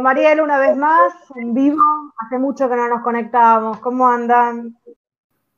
[0.00, 1.82] Bueno, Mariel, una vez más, en vivo,
[2.16, 3.80] hace mucho que no nos conectábamos.
[3.80, 4.74] ¿Cómo andan?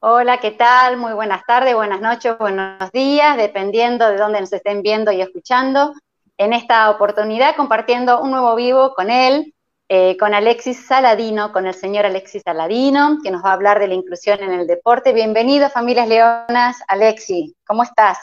[0.00, 0.96] Hola, ¿qué tal?
[0.96, 5.92] Muy buenas tardes, buenas noches, buenos días, dependiendo de dónde nos estén viendo y escuchando.
[6.38, 9.54] En esta oportunidad compartiendo un nuevo vivo con él,
[9.88, 13.86] eh, con Alexis Saladino, con el señor Alexis Saladino, que nos va a hablar de
[13.86, 15.12] la inclusión en el deporte.
[15.12, 16.82] Bienvenido, familias leonas.
[16.88, 18.18] Alexis, ¿cómo estás?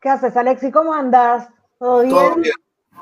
[0.00, 0.72] ¿Qué haces, Alexis?
[0.72, 1.48] ¿Cómo andas?
[1.80, 2.14] ¿Todo bien?
[2.14, 2.54] Todo bien.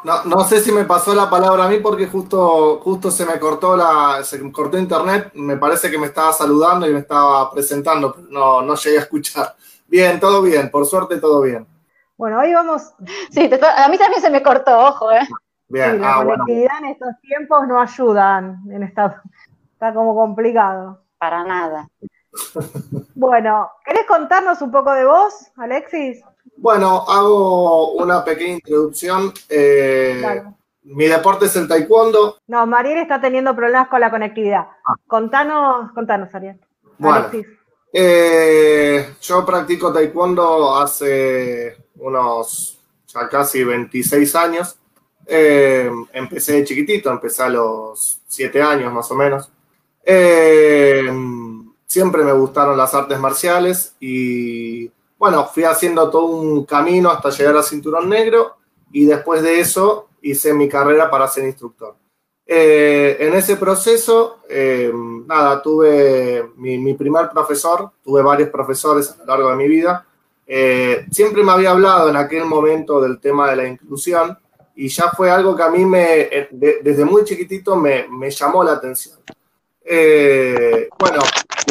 [0.04, 3.38] No, no, sé si me pasó la palabra a mí porque justo, justo se me
[3.38, 5.32] cortó la, se me cortó internet.
[5.34, 9.02] Me parece que me estaba saludando y me estaba presentando, pero no, no llegué a
[9.02, 9.54] escuchar.
[9.86, 11.66] Bien, todo bien, por suerte todo bien.
[12.16, 12.94] Bueno, hoy vamos.
[13.30, 15.26] Sí, te, a mí también se me cortó, ojo, ¿eh?
[15.68, 16.86] Bien, sí, la ah, conectividad bueno.
[16.86, 19.22] en estos tiempos no ayudan, en esta,
[19.72, 21.02] está como complicado.
[21.18, 21.88] Para nada.
[23.14, 26.22] Bueno, ¿querés contarnos un poco de vos, Alexis?
[26.56, 29.32] Bueno, hago una pequeña introducción.
[29.48, 30.56] Eh, claro.
[30.82, 32.38] Mi deporte es el taekwondo.
[32.46, 34.68] No, Mariel está teniendo problemas con la conectividad.
[34.86, 34.94] Ah.
[35.06, 36.60] Contanos, contanos, Ariel.
[36.98, 37.28] Bueno,
[37.92, 44.78] eh, yo practico taekwondo hace unos ya casi 26 años.
[45.26, 49.50] Eh, empecé de chiquitito, empecé a los 7 años más o menos.
[50.04, 51.10] Eh,
[51.86, 57.56] siempre me gustaron las artes marciales y bueno, fui haciendo todo un camino hasta llegar
[57.56, 58.56] al cinturón negro
[58.92, 61.96] y después de eso hice mi carrera para ser instructor.
[62.46, 64.92] Eh, en ese proceso, eh,
[65.26, 70.06] nada, tuve mi, mi, primer profesor, tuve varios profesores a lo largo de mi vida.
[70.46, 74.38] Eh, siempre me había hablado en aquel momento del tema de la inclusión
[74.76, 78.30] y ya fue algo que a mí me, eh, de, desde muy chiquitito me, me
[78.30, 79.18] llamó la atención.
[79.82, 81.20] Eh, bueno,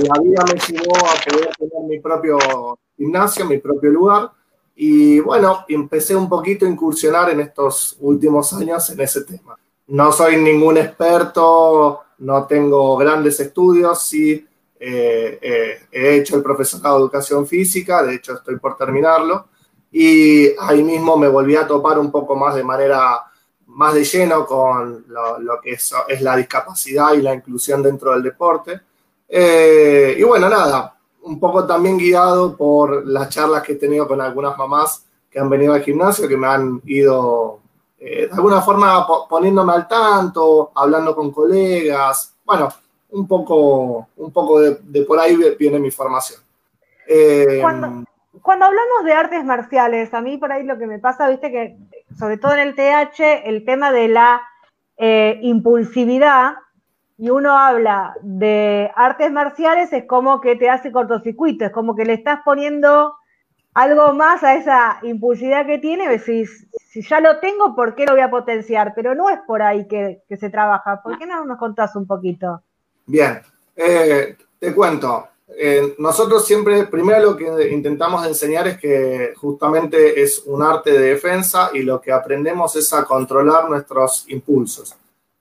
[0.03, 4.31] la vida me llevó a poder tener mi propio gimnasio, mi propio lugar.
[4.75, 9.57] Y bueno, empecé un poquito a incursionar en estos últimos años en ese tema.
[9.87, 14.45] No soy ningún experto, no tengo grandes estudios, sí
[14.77, 19.47] eh, eh, he hecho el profesorado de educación física, de hecho estoy por terminarlo,
[19.91, 23.21] y ahí mismo me volví a topar un poco más de manera
[23.67, 28.11] más de lleno con lo, lo que es, es, la discapacidad y la inclusión dentro
[28.11, 28.81] del deporte.
[29.37, 34.21] Eh, y bueno, nada, un poco también guiado por las charlas que he tenido con
[34.21, 37.59] algunas mamás que han venido al gimnasio, que me han ido
[37.99, 42.69] eh, de alguna forma poniéndome al tanto, hablando con colegas, bueno,
[43.09, 46.39] un poco, un poco de, de por ahí viene mi formación.
[47.05, 48.05] Eh, cuando,
[48.41, 51.77] cuando, hablamos de artes marciales, a mí por ahí lo que me pasa, viste que
[52.17, 54.41] sobre todo en el TH, el tema de la
[54.95, 56.55] eh, impulsividad,
[57.17, 62.05] y uno habla de artes marciales, es como que te hace cortocircuito, es como que
[62.05, 63.15] le estás poniendo
[63.73, 68.13] algo más a esa impulsividad que tiene, decís, si ya lo tengo, ¿por qué lo
[68.13, 68.93] voy a potenciar?
[68.95, 71.01] Pero no es por ahí que, se trabaja.
[71.03, 72.61] ¿Por qué no nos contás un poquito?
[73.05, 73.41] Bien,
[73.75, 75.27] eh, te cuento.
[75.47, 81.09] Eh, nosotros siempre, primero lo que intentamos enseñar es que justamente es un arte de
[81.09, 84.97] defensa y lo que aprendemos es a controlar nuestros impulsos.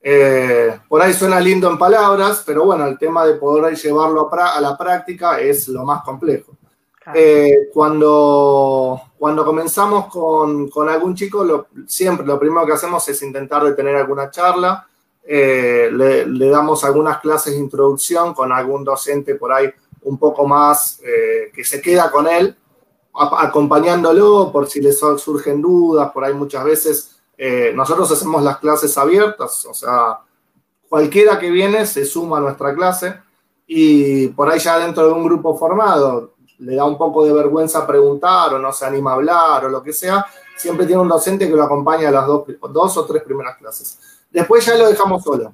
[0.06, 4.56] Eh, por ahí suena lindo en palabras, pero bueno, el tema de poder llevarlo a,
[4.56, 6.52] a la práctica es lo más complejo.
[7.14, 13.22] Eh, cuando, cuando comenzamos con, con algún chico, lo, siempre lo primero que hacemos es
[13.22, 14.86] intentar de tener alguna charla,
[15.26, 19.70] eh, le, le, damos algunas clases de introducción con algún docente por ahí
[20.02, 22.54] un poco más eh, que se queda con él,
[23.14, 28.96] acompañándolo por si le surgen dudas, por ahí muchas veces eh, nosotros hacemos las clases
[28.96, 30.20] abiertas, o sea,
[30.88, 33.20] cualquiera que viene se suma a nuestra clase
[33.66, 37.86] y por ahí ya dentro de un grupo formado le da un poco de vergüenza
[37.86, 40.24] preguntar o no se anima a hablar o lo que sea,
[40.56, 43.98] siempre tiene un docente que lo acompaña a las dos, dos o tres primeras clases.
[44.30, 45.52] Después ya lo dejamos solo,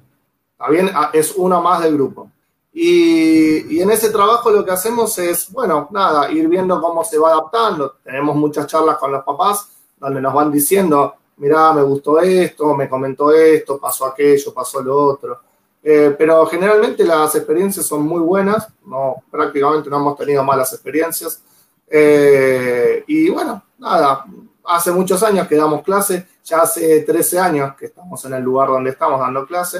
[0.51, 0.91] ¿está bien?
[0.93, 2.29] Ah, es uno más del grupo.
[2.73, 7.17] Y, y, en ese trabajo lo que hacemos es, bueno, nada, ir viendo cómo se
[7.17, 7.97] va adaptando.
[8.01, 12.87] Tenemos muchas charlas con los papás donde nos van diciendo, mirá, me gustó esto, me
[12.87, 15.39] comentó esto, pasó aquello, pasó lo otro.
[15.83, 21.41] Eh, pero generalmente las experiencias son muy buenas, no, prácticamente no hemos tenido malas experiencias.
[21.89, 24.23] Eh, y bueno, nada,
[24.65, 28.69] hace muchos años que damos clase, ya hace 13 años que estamos en el lugar
[28.69, 29.79] donde estamos dando clase.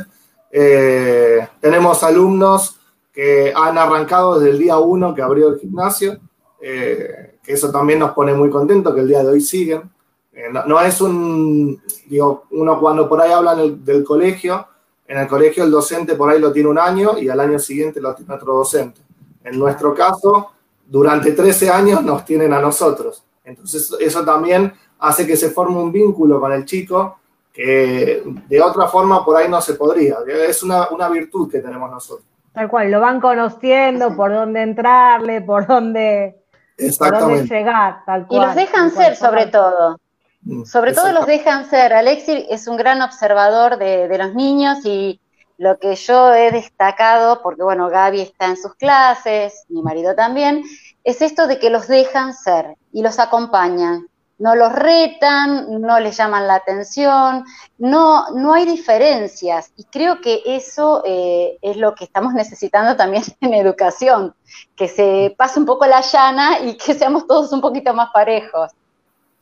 [0.52, 2.80] Eh, tenemos alumnos
[3.14, 6.18] que han arrancado desde el día 1 que abrió el gimnasio,
[6.60, 9.92] que eso también nos pone muy contentos, que el día de hoy siguen.
[10.34, 14.66] Eh, no, no, es un, digo, uno cuando por ahí habla el, del colegio,
[15.08, 18.00] en el colegio el docente por ahí lo tiene un año y al año siguiente
[18.00, 19.02] lo tiene otro docente.
[19.44, 20.52] En nuestro caso,
[20.86, 23.24] durante 13 años nos tienen a nosotros.
[23.44, 27.18] Entonces eso también hace que se forme un vínculo con el chico,
[27.52, 30.18] que de otra forma por ahí no se podría.
[30.28, 32.26] Es una, virtud que tenemos nosotros.
[32.54, 36.42] Tal cual, lo van conociendo, por dónde entrarle, por dónde,
[36.78, 38.42] llegar, tal cual.
[38.42, 39.98] Y los dejan ser sobre todo.
[40.44, 41.94] Mm, sobre todo los dejan ser.
[41.94, 45.20] Alexi es un gran observador de, de los niños y
[45.62, 50.64] lo que yo he destacado, porque bueno, Gaby está en sus clases, mi marido también,
[51.04, 54.08] es esto de que los dejan ser y los acompañan.
[54.40, 57.46] No los retan, no les llaman la atención,
[57.78, 59.72] no, no hay diferencias.
[59.78, 64.34] Y creo que eso eh, es lo que estamos necesitando también en educación,
[64.76, 68.72] que se pase un poco la llana y que seamos todos un poquito más parejos.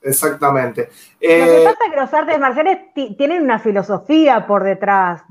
[0.02, 0.90] Exactamente.
[1.22, 5.24] Lo que eh, pasa es que los artes marciales tienen una filosofía por detrás,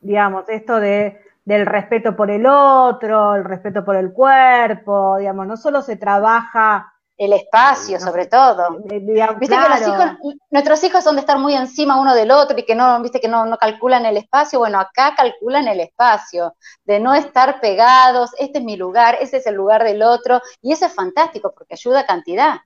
[0.00, 5.56] digamos, esto de, del respeto por el otro, el respeto por el cuerpo, digamos, no
[5.56, 6.90] solo se trabaja...
[7.16, 8.80] El espacio, sobre todo.
[8.90, 8.98] Eh,
[9.38, 12.64] viste que los hijos, nuestros hijos son de estar muy encima uno del otro y
[12.64, 14.58] que no, viste que no, no calculan el espacio.
[14.58, 19.46] Bueno, acá calculan el espacio, de no estar pegados, este es mi lugar, ese es
[19.46, 22.56] el lugar del otro, y eso es fantástico porque ayuda a cantidad.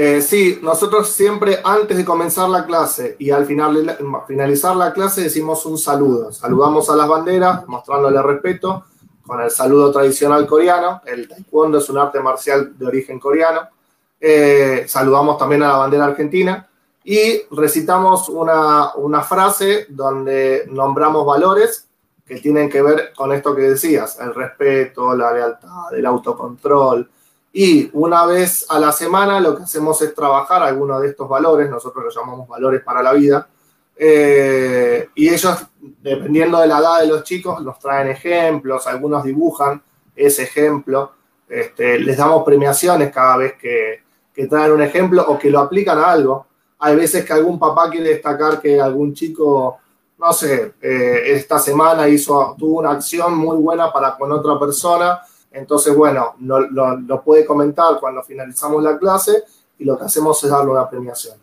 [0.00, 3.98] Eh, sí, nosotros siempre antes de comenzar la clase y al final,
[4.28, 6.30] finalizar la clase decimos un saludo.
[6.30, 8.84] Saludamos a las banderas mostrándole respeto
[9.26, 11.02] con el saludo tradicional coreano.
[11.04, 13.62] El taekwondo es un arte marcial de origen coreano.
[14.20, 16.68] Eh, saludamos también a la bandera argentina
[17.02, 21.88] y recitamos una, una frase donde nombramos valores
[22.24, 27.10] que tienen que ver con esto que decías, el respeto, la lealtad, el autocontrol,
[27.60, 31.68] y una vez a la semana lo que hacemos es trabajar algunos de estos valores,
[31.68, 33.48] nosotros los llamamos valores para la vida,
[33.96, 35.66] eh, y ellos,
[36.00, 39.82] dependiendo de la edad de los chicos, nos traen ejemplos, algunos dibujan
[40.14, 41.10] ese ejemplo,
[41.48, 44.04] este, les damos premiaciones cada vez que,
[44.48, 46.46] traen un ejemplo o que lo aplican a algo.
[46.78, 49.78] Hay veces que algún papá quiere destacar que algún chico,
[50.16, 55.20] no sé, eh, esta semana hizo, tuvo una acción muy buena para con otra persona
[55.58, 59.42] entonces, bueno, lo, puede comentar cuando finalizamos la clase
[59.78, 61.36] y lo que hacemos es darle una premiación.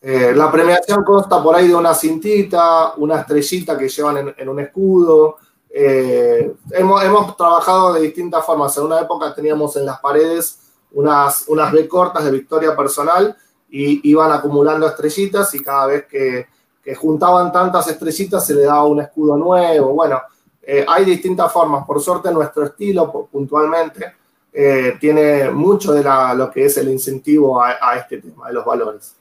[0.00, 4.60] Eh, la premiación consta por ahí de una cintita, una estrellita que llevan en, un
[4.60, 5.36] escudo.
[5.70, 8.76] Eh, hemos, trabajado de distintas formas.
[8.76, 10.58] En una época teníamos en las paredes
[10.92, 13.36] unas, unas B cortas de victoria personal
[13.70, 16.46] y iban acumulando estrellitas y cada vez que
[16.96, 19.92] juntaban tantas estrellitas se le daba un escudo nuevo.
[19.92, 20.20] Bueno,
[20.66, 21.86] eh, hay distintas formas.
[21.86, 24.14] Por suerte, nuestro estilo, puntualmente,
[24.52, 26.02] eh, tiene mucho de
[26.34, 29.14] lo que es el incentivo a, este tema, de los valores.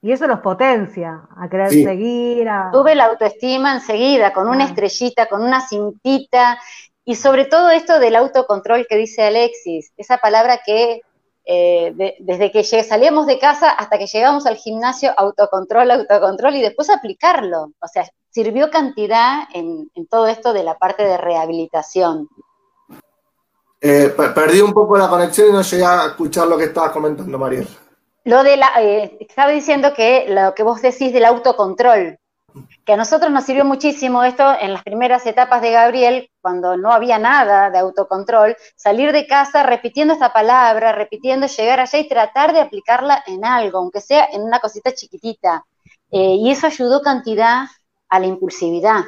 [0.00, 2.48] Y eso los potencia, a querer seguir.
[2.48, 2.70] A...
[2.72, 4.68] Tuve la autoestima enseguida, con una ah.
[4.68, 6.58] estrellita, con una cintita,
[7.04, 11.02] y sobre todo esto del autocontrol que dice Alexis, esa palabra que
[11.44, 16.90] eh, desde que salíamos de casa hasta que llegamos al gimnasio, autocontrol, autocontrol, y después
[16.90, 17.72] aplicarlo.
[17.80, 22.28] O sea, sirvió cantidad en, todo esto de la parte de rehabilitación.
[23.80, 27.38] Eh, perdí un poco la conexión y no llegué a escuchar lo que estabas comentando,
[27.38, 27.68] Mariel.
[28.24, 32.18] Lo de la, eh, estaba diciendo que lo que vos decís del autocontrol,
[32.84, 36.92] que a nosotros nos sirvió muchísimo esto en las primeras etapas de Gabriel, cuando no
[36.92, 42.52] había nada de autocontrol, salir de casa repitiendo esta palabra, repitiendo, llegar allá y tratar
[42.52, 45.64] de aplicarla en algo, aunque sea en una cosita chiquitita.
[46.10, 47.66] Eh, y eso ayudó cantidad
[48.12, 49.04] a la impulsividad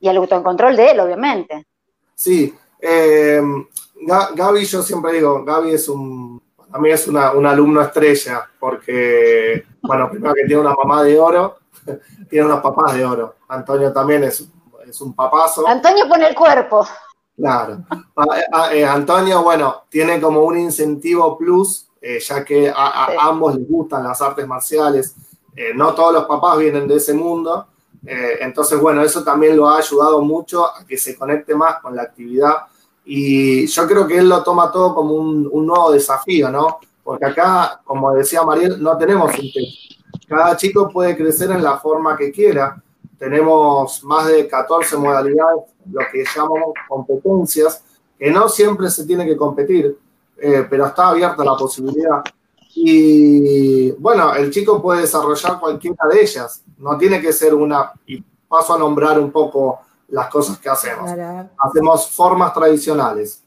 [0.00, 1.64] y al autocontrol de él, obviamente.
[2.12, 3.40] Sí, eh,
[4.34, 9.64] Gaby, yo siempre digo, Gaby es un, a mí es una, un alumno estrella, porque,
[9.80, 11.58] bueno, primero que tiene una mamá de oro,
[12.28, 13.36] tiene unos papás de oro.
[13.46, 14.44] Antonio también es,
[14.88, 15.64] es un papazo.
[15.68, 16.84] Antonio pone el cuerpo.
[17.36, 17.84] Claro.
[18.72, 24.02] Eh, Antonio, bueno, tiene como un incentivo plus, eh, ya que a, ambos les gustan
[24.02, 25.14] las artes marciales.
[25.76, 27.68] no todos los papás vienen de ese mundo,
[28.04, 31.94] eh, entonces, bueno, eso también lo ha ayudado mucho a que se conecte más con
[31.94, 32.54] la actividad
[33.04, 36.78] y yo creo que él lo toma todo como un, nuevo desafío, ¿no?
[37.02, 39.94] Porque acá, como decía Mariel, no tenemos un texto.
[40.28, 42.80] Cada chico puede crecer en la forma que quiera.
[43.18, 47.84] Tenemos más de 14 modalidades, lo que llamamos competencias,
[48.18, 49.98] que no siempre se tiene que competir,
[50.38, 52.22] eh, pero está abierta la posibilidad.
[52.74, 58.22] Y bueno, el chico puede desarrollar cualquiera de ellas, no tiene que ser una, y
[58.48, 61.10] paso a nombrar un poco las cosas que hacemos.
[61.58, 63.42] Hacemos formas tradicionales,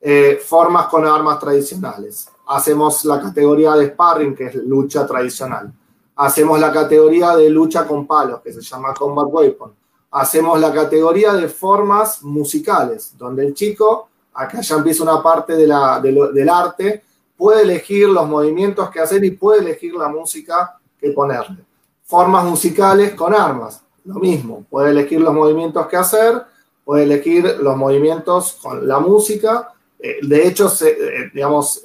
[0.00, 5.72] eh, formas con armas tradicionales, hacemos la categoría de sparring, que es lucha tradicional,
[6.16, 9.74] hacemos la categoría de lucha con palos, que se llama combat weapon,
[10.10, 15.66] hacemos la categoría de formas musicales, donde el chico, acá ya empieza una parte de
[15.66, 17.02] la, del arte,
[17.36, 21.64] puede elegir los movimientos que hacer y puede elegir la música que ponerle.
[22.04, 26.42] Formas musicales con armas, lo mismo, puede elegir los movimientos que hacer,
[26.84, 29.72] puede elegir los movimientos con la música.
[29.98, 31.82] Eh, de hecho, eh, digamos,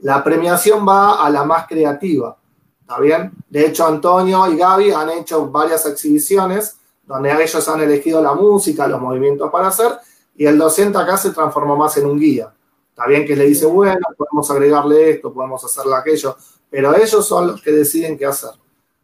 [0.00, 2.36] la premiación va a la más creativa.
[2.80, 3.32] ¿Está bien?
[3.48, 8.86] De hecho, Antonio y Gaby han hecho varias exhibiciones donde ellos han elegido la música,
[8.86, 9.98] los movimientos para hacer,
[10.36, 12.52] y el docente acá se transformó más en un guía.
[13.00, 16.36] Está bien que le dice, bueno, podemos agregarle esto, podemos hacerle aquello,
[16.68, 18.50] pero ellos son los que deciden qué hacer.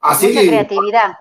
[0.03, 1.15] Así Mucha creatividad.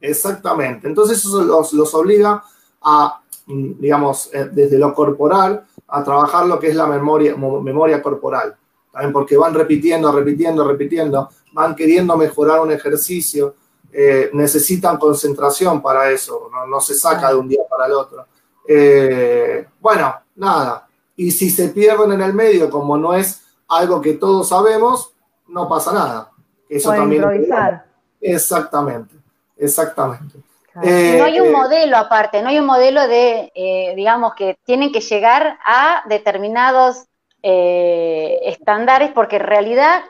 [0.00, 0.86] Exactamente.
[0.86, 2.40] Entonces eso los, los obliga
[2.82, 8.56] a, digamos, eh, desde lo corporal, a trabajar lo que es la memoria, memoria corporal.
[8.92, 9.12] ¿También?
[9.12, 13.56] Porque van repitiendo, repitiendo, repitiendo, van queriendo mejorar un ejercicio,
[13.92, 18.24] eh, necesitan concentración para eso, no, se saca de un día para el otro.
[18.68, 20.86] Eh, bueno, nada.
[21.20, 25.12] Y si se pierden en el medio, como no es algo que todos sabemos,
[25.48, 26.30] no pasa nada.
[26.66, 27.22] Eso también.
[27.22, 27.84] Improvisar.
[28.22, 29.16] Exactamente,
[29.58, 30.38] exactamente.
[30.82, 33.52] Eh, no hay un modelo aparte, no hay un modelo de,
[33.96, 37.04] digamos, que tienen que llegar a determinados
[37.42, 40.04] estándares, porque en realidad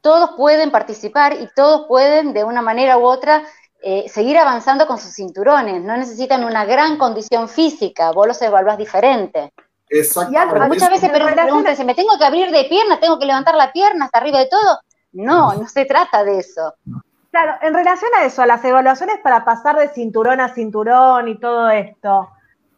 [0.00, 3.44] todos pueden participar y todos pueden, de una manera u otra,
[3.82, 5.82] eh, seguir avanzando con sus cinturones.
[5.82, 9.52] No necesitan una gran condición física, vos los evaluás diferente.
[9.90, 10.32] Exacto.
[10.68, 13.00] muchas veces pero preguntan, ¿me tengo que abrir de piernas?
[13.00, 14.80] ¿Tengo que levantar la pierna hasta arriba de todo?
[15.12, 16.74] No, no se trata de eso.
[17.30, 21.38] Claro, en relación a eso, a las evaluaciones para pasar de cinturón a cinturón y
[21.38, 22.30] todo esto,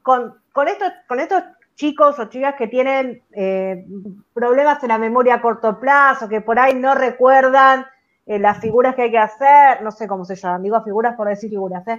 [0.02, 1.42] con, con, esto, con estos
[1.74, 3.84] chicos o chicas que tienen eh,
[4.32, 7.86] problemas en la memoria a corto plazo, que por ahí no recuerdan
[8.26, 11.28] eh, las figuras que hay que hacer, no sé cómo se llaman, digo figuras por
[11.28, 11.98] decir figuras, ¿eh?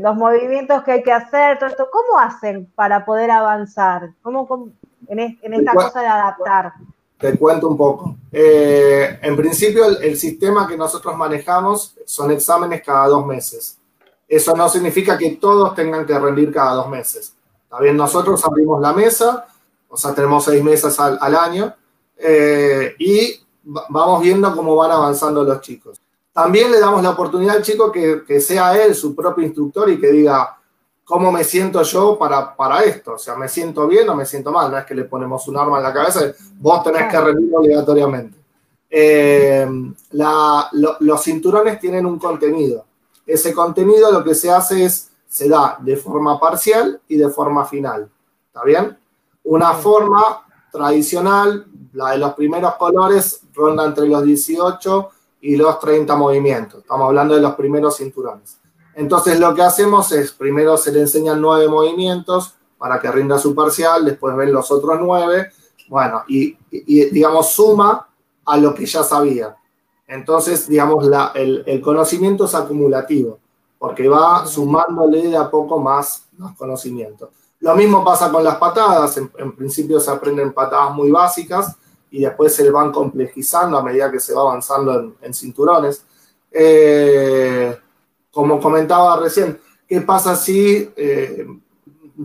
[0.00, 4.10] los movimientos que hay que hacer, todo esto, ¿cómo hacen para poder avanzar?
[4.22, 4.70] ¿Cómo,
[5.08, 6.72] en, esta cosa de adaptar?
[7.18, 8.16] Te cuento un poco.
[8.32, 13.78] en principio, el sistema que nosotros manejamos son exámenes cada dos meses.
[14.26, 17.34] Eso no significa que todos tengan que rendir cada dos meses
[17.80, 19.46] bien, nosotros abrimos la mesa,
[19.88, 21.74] o sea, tenemos seis mesas al, año,
[22.16, 23.40] eh, y
[23.88, 26.00] vamos viendo cómo van avanzando los chicos.
[26.32, 29.98] También le damos la oportunidad al chico que, que, sea él su propio instructor y
[29.98, 30.56] que diga
[31.04, 33.14] cómo me siento yo para, para esto.
[33.14, 34.70] O sea, me siento bien o me siento mal.
[34.70, 37.50] No es que le ponemos un arma en la cabeza y vos tenés que rendir
[37.54, 38.38] obligatoriamente.
[38.90, 39.68] Eh,
[40.10, 42.84] los cinturones tienen un contenido.
[43.26, 47.64] Ese contenido lo que se hace es se da de forma parcial y de forma
[47.66, 48.08] final.
[48.46, 48.96] ¿Está bien?
[49.44, 55.10] Una forma tradicional, la de los primeros colores, ronda entre los 18
[55.42, 56.80] y los 30 movimientos.
[56.80, 58.58] Estamos hablando de los primeros cinturones.
[58.94, 63.54] Entonces lo que hacemos es, primero se le enseñan nueve movimientos para que rinda su
[63.54, 65.50] parcial, después ven los otros nueve,
[65.88, 68.08] bueno, y, digamos suma
[68.44, 69.56] a lo que ya sabía.
[70.06, 73.38] Entonces, digamos, la, el, conocimiento es acumulativo
[73.78, 77.30] porque va sumándole de a poco más, más conocimiento.
[77.60, 81.76] Lo mismo pasa con las patadas, en, principio se aprenden patadas muy básicas
[82.10, 86.04] y después se van complejizando a medida que se va avanzando en, cinturones.
[86.50, 87.76] Eh,
[88.30, 91.46] como comentaba recién, ¿qué pasa si eh,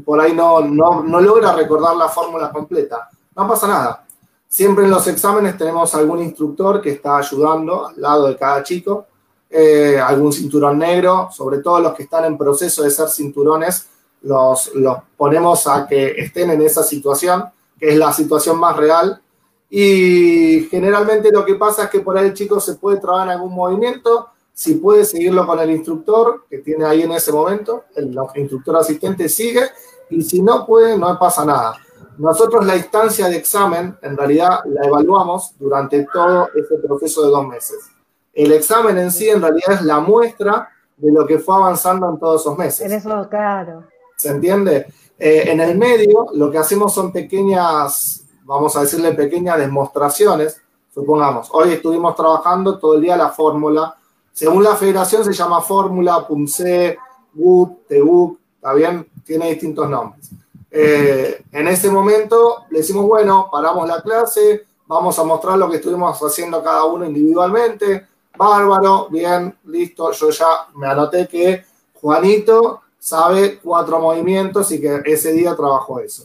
[0.05, 3.09] por ahí no, no, no logra recordar la fórmula completa?
[3.35, 4.05] No pasa nada.
[4.47, 9.07] Siempre en los exámenes tenemos algún instructor que está ayudando al lado de cada chico
[9.55, 13.87] eh, algún cinturón negro, sobre todo los que están en proceso de ser cinturones,
[14.23, 17.43] los, los ponemos a que estén en esa situación,
[17.79, 19.21] que es la situación más real.
[19.69, 23.33] Y generalmente lo que pasa es que por ahí el chico se puede trabar en
[23.33, 28.15] algún movimiento, si puede seguirlo con el instructor que tiene ahí en ese momento, el,
[28.35, 29.63] instructor asistente sigue,
[30.09, 31.75] y si no puede, no pasa nada.
[32.17, 37.47] Nosotros la instancia de examen, en realidad, la evaluamos durante todo ese proceso de dos
[37.47, 37.89] meses.
[38.33, 42.19] El examen en sí en realidad es la muestra de lo que fue avanzando en
[42.19, 42.81] todos esos meses.
[42.85, 43.83] En eso, claro.
[44.15, 44.87] ¿Se entiende?
[45.17, 50.61] Eh, en el medio lo que hacemos son pequeñas, vamos a decirle pequeñas demostraciones.
[50.93, 53.95] Supongamos, hoy estuvimos trabajando todo el día la fórmula.
[54.31, 56.97] Según la federación se llama fórmula, PUMCE,
[57.35, 59.07] WUP, TEUC, ¿está bien?
[59.25, 60.29] Tiene distintos nombres.
[60.69, 65.77] Eh, en ese momento le decimos, bueno, paramos la clase, vamos a mostrar lo que
[65.77, 70.11] estuvimos haciendo cada uno individualmente, Bárbaro, bien, listo.
[70.11, 71.63] Yo ya me anoté que
[72.01, 76.23] Juanito sabe cuatro movimientos y que ese día trabajó eso.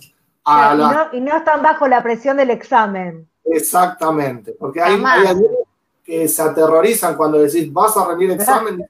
[1.12, 3.28] Y, no, están bajo la presión del examen.
[3.44, 5.36] Exactamente, porque hay, hay
[6.08, 8.88] que se aterrorizan cuando decís vas a rendir examen.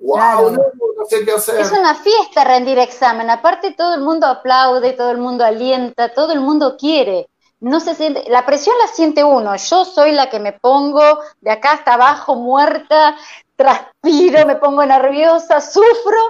[0.00, 0.50] ¡Wow!
[0.50, 1.60] No, sé qué hacer.
[1.60, 3.30] Es una fiesta rendir examen.
[3.30, 7.28] Aparte, todo el mundo aplaude, todo el mundo alienta, todo el mundo quiere.
[7.60, 11.52] no se siente, la presión la siente uno, yo soy la que me pongo de
[11.52, 13.16] acá hasta abajo muerta,
[13.54, 16.20] transpiro, me pongo nerviosa, sufro,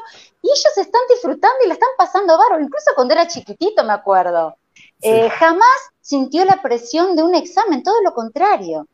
[0.43, 4.55] y ellos están disfrutando y la están pasando bárbaro, incluso cuando era chiquitito me acuerdo.
[5.03, 8.87] Eh, jamás sintió la presión de un examen, todo lo contrario.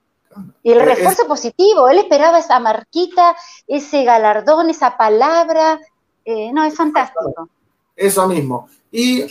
[0.63, 5.81] Y el eh, refuerzo positivo, él esperaba esa marquita, ese galardón, esa palabra.
[6.25, 7.49] Eh, no, es fantástico.
[7.95, 8.69] Eso mismo.
[8.91, 9.27] Y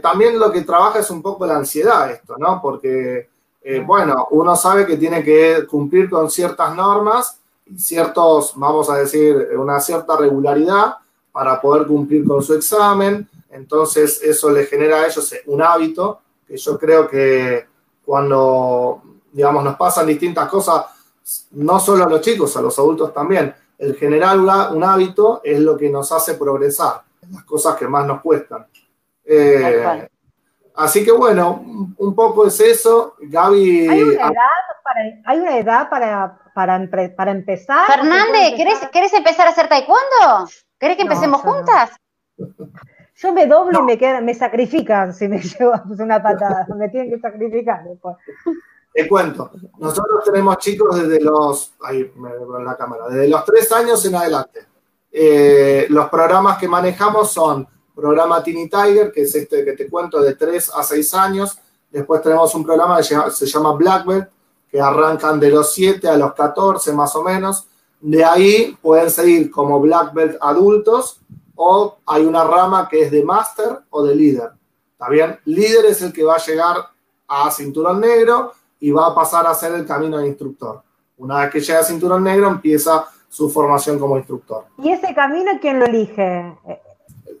[0.00, 2.62] también lo que trabaja es un poco la ansiedad esto, ¿no?
[2.62, 3.28] Porque,
[3.84, 9.50] bueno, uno sabe que tiene que cumplir con ciertas normas y ciertos, vamos a decir,
[9.58, 10.94] una cierta regularidad
[11.30, 13.28] para poder cumplir con su examen.
[13.50, 17.66] Entonces eso le genera a ellos un hábito que yo creo que
[18.04, 20.86] cuando, digamos, nos pasan distintas cosas,
[21.52, 25.76] no solo a los chicos, a los adultos también, el generar un hábito es lo
[25.76, 28.66] que nos hace progresar, las cosas que más nos cuestan.
[29.24, 30.08] Eh,
[30.76, 33.16] así que bueno, un poco es eso.
[33.18, 33.88] Gaby.
[33.88, 34.50] ¿Hay una edad
[34.82, 37.86] para, hay una edad para, para, empezar?
[37.86, 38.54] Fernández,
[38.92, 40.48] ¿querés, empezar a hacer taekwondo?
[40.78, 41.90] ¿Querés que empecemos juntas?
[43.16, 47.10] Yo me doblo y me quedan, me sacrifican si me llevo una patada, me tienen
[47.10, 48.16] que sacrificar después.
[48.92, 53.70] Te cuento, nosotros tenemos chicos desde los, ahí me veo la cámara, desde los tres
[53.72, 54.66] años en adelante.
[55.12, 60.20] Eh, los programas que manejamos son programa Teeny Tiger, que es este que te cuento
[60.20, 61.58] de tres a seis años.
[61.90, 64.28] Después tenemos un programa que se llama Blackbelt,
[64.70, 67.68] que arrancan de los 7 a los 14 más o menos.
[68.00, 71.20] De ahí pueden seguir como Black Belt adultos
[71.56, 74.50] o hay una rama que es de Master o de Líder.
[74.92, 75.38] ¿Está bien?
[75.44, 76.76] Líder es el que va a llegar
[77.26, 80.82] a cinturón negro y va a pasar a ser el camino de instructor.
[81.18, 84.66] Una vez que llega a cinturón negro empieza su formación como instructor.
[84.78, 86.56] ¿Y ese camino quién lo elige?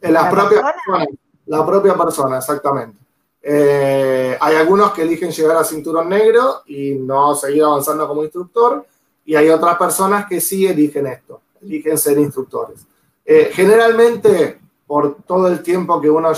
[0.02, 1.06] La, ¿La propia persona?
[1.46, 2.98] La propia persona, exactamente.
[3.40, 8.84] Eh, hay algunos que eligen llegar a cinturón negro y no seguir avanzando como instructor,
[9.24, 12.84] y hay otras personas que sí eligen esto, eligen ser instructores.
[13.26, 16.32] Eh, generalmente, por todo el tiempo que uno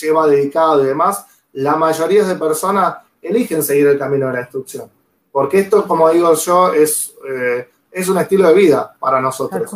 [0.00, 4.90] lleva dedicado y demás, la mayoría de personas eligen seguir el camino de la instrucción,
[5.30, 9.70] porque esto, como digo yo, es, eh, es un estilo de vida para nosotros.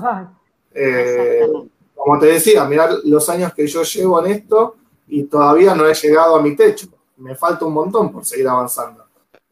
[1.94, 4.76] como te decía, mirar los años que yo llevo en esto,
[5.08, 6.88] y todavía no he llegado a mi techo.
[7.18, 9.04] Me falta un montón por seguir avanzando.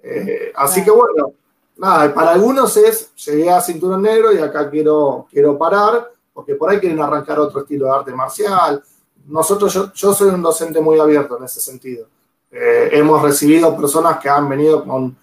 [0.02, 1.32] Eh, así que bueno,
[1.76, 6.68] nada, para algunos es, llegué a cinturón negro y acá quiero, quiero parar, porque por
[6.68, 8.82] ahí quieren arrancar otro estilo de arte marcial.
[9.26, 12.08] Nosotros, yo, soy un docente muy abierto en ese sentido.
[12.50, 15.16] Eh, hemos recibido personas que han venido con,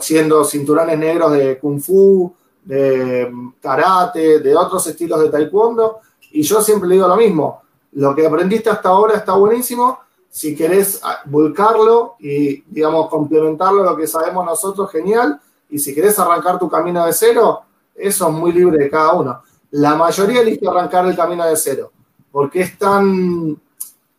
[0.00, 6.00] siendo cinturones negros de kung fu, de karate, de otros estilos de taekwondo,
[6.32, 10.00] y yo siempre digo lo mismo, lo que aprendiste hasta ahora está buenísimo.
[10.28, 15.40] Si querés ah, volcarlo y, digamos, complementarlo a lo que sabemos nosotros, genial.
[15.70, 17.60] Y si querés arrancar tu camino de cero,
[17.94, 19.42] eso es muy libre de cada uno.
[19.76, 21.90] La mayoría elige arrancar el camino de cero,
[22.30, 23.60] porque es tan,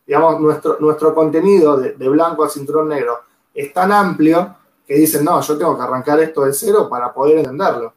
[0.06, 3.20] digamos, nuestro, nuestro contenido de, de blanco a cinturón negro
[3.54, 4.54] es tan amplio
[4.86, 7.94] que dicen, no, yo tengo que arrancar esto de cero para poder entenderlo.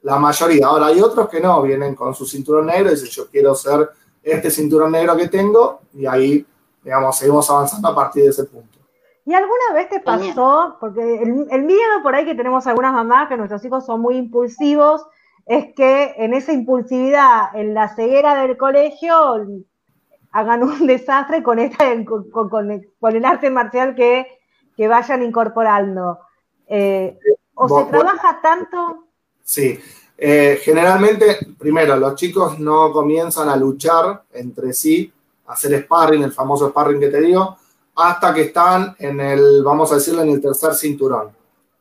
[0.00, 0.66] La mayoría.
[0.66, 3.90] Ahora hay otros que no, vienen con su cinturón negro y dicen, yo quiero ser
[4.22, 6.46] este cinturón negro que tengo y ahí,
[6.82, 8.78] digamos, seguimos avanzando a partir de ese punto.
[9.26, 13.36] ¿Y alguna vez te pasó, porque el, miedo por ahí que tenemos algunas mamás, que
[13.36, 15.04] nuestros hijos son muy impulsivos,
[15.46, 19.46] es que en esa impulsividad, en la ceguera del colegio,
[20.32, 21.84] hagan un desastre con, esta,
[22.30, 24.26] con, el arte marcial que,
[24.88, 26.18] vayan incorporando.
[26.66, 27.16] Eh,
[27.54, 29.06] ¿O se trabaja tanto?
[29.44, 29.78] Sí,
[30.18, 35.12] eh, generalmente, primero, los chicos no comienzan a luchar entre sí,
[35.46, 37.56] a hacer sparring, el famoso sparring que te digo,
[37.94, 41.30] hasta que están en el, vamos a decirlo, en el tercer cinturón.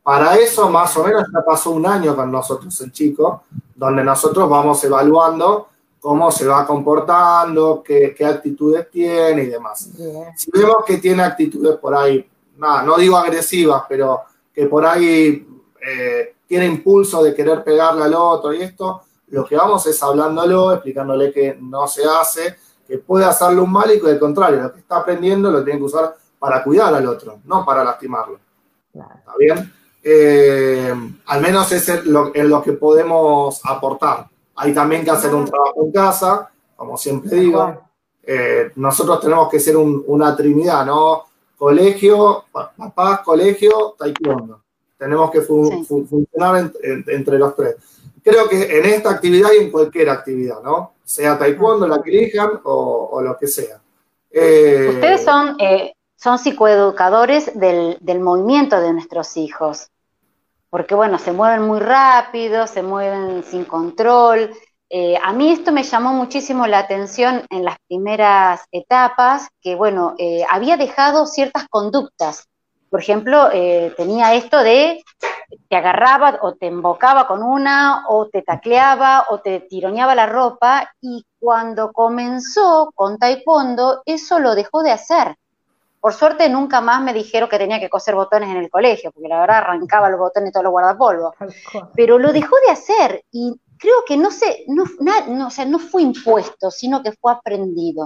[0.03, 3.43] Para eso, más o menos, ya pasó un año con nosotros el chico,
[3.75, 5.67] donde nosotros vamos evaluando
[5.99, 9.89] cómo se va comportando, qué, actitudes tiene y demás.
[10.35, 15.47] Si vemos que tiene actitudes por ahí, nada, no digo agresivas, pero que por ahí
[15.79, 20.73] eh, tiene impulso de querer pegarle al otro y esto, lo que vamos es hablándolo,
[20.73, 24.73] explicándole que no se hace, que puede hacerle un mal y que al contrario, lo
[24.73, 28.39] que está aprendiendo lo tiene que usar para cuidar al otro, no para lastimarlo.
[28.93, 29.71] ¿Está bien?
[30.03, 30.93] Eh,
[31.25, 34.27] al menos es lo, en lo que podemos aportar.
[34.55, 37.81] Hay también que hacer un trabajo en casa, como siempre digo.
[38.23, 41.23] Eh, nosotros tenemos que ser una trinidad, ¿no?
[41.57, 44.61] Colegio, papás, colegio, taekwondo.
[44.97, 47.75] Tenemos que funcionar entre los tres.
[48.23, 50.93] Creo que en esta actividad y en cualquier actividad, ¿no?
[51.03, 53.81] Sea taekwondo, la que elijan o, lo que sea.
[54.29, 59.89] Eh, Ustedes son, eh, son psicoeducadores del, movimiento de nuestros hijos.
[60.69, 64.51] Porque bueno, se mueven muy rápido, se mueven sin control,
[64.93, 70.15] eh, a mí esto me llamó muchísimo la atención en las primeras etapas, que bueno,
[70.17, 72.45] eh, había dejado ciertas conductas.
[72.89, 75.01] Por ejemplo, eh, tenía esto de
[75.69, 80.91] te agarraba o te embocaba con una, o te tacleaba, o te tironeaba la ropa,
[80.99, 85.35] y cuando comenzó con taekwondo, eso lo dejó de hacer.
[86.01, 89.29] Por suerte nunca más me dijeron que tenía que coser botones en el colegio, porque
[89.29, 91.35] la verdad arrancaba los botones y todo los guardapolvo.
[91.95, 95.77] Pero lo dejó de hacer y creo que no se, no, no, o sea, no
[95.77, 98.05] fue impuesto, sino que fue aprendido.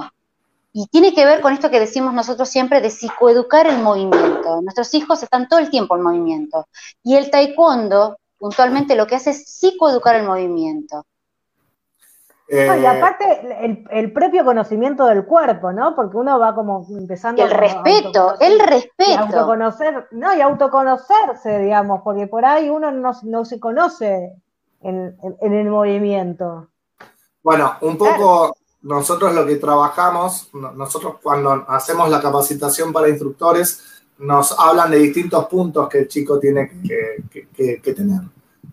[0.74, 4.62] Y tiene que ver con esto que decimos nosotros siempre de psicoeducar el movimiento.
[4.62, 6.68] Nuestros hijos están todo el tiempo en movimiento.
[7.02, 11.06] Y el taekwondo, puntualmente, lo que hace es psicoeducar el movimiento.
[12.48, 15.96] Y eh, aparte el, propio conocimiento del cuerpo, ¿no?
[15.96, 17.44] Porque uno va como empezando.
[17.44, 19.12] el respeto, el respeto.
[19.12, 24.36] Y autoconocer, no, y autoconocerse, digamos, porque por ahí uno no, no se conoce
[24.82, 26.68] en, el movimiento.
[27.42, 34.58] Bueno, un poco nosotros lo que trabajamos, nosotros cuando hacemos la capacitación para instructores, nos
[34.58, 38.22] hablan de distintos puntos que el chico tiene que, tener.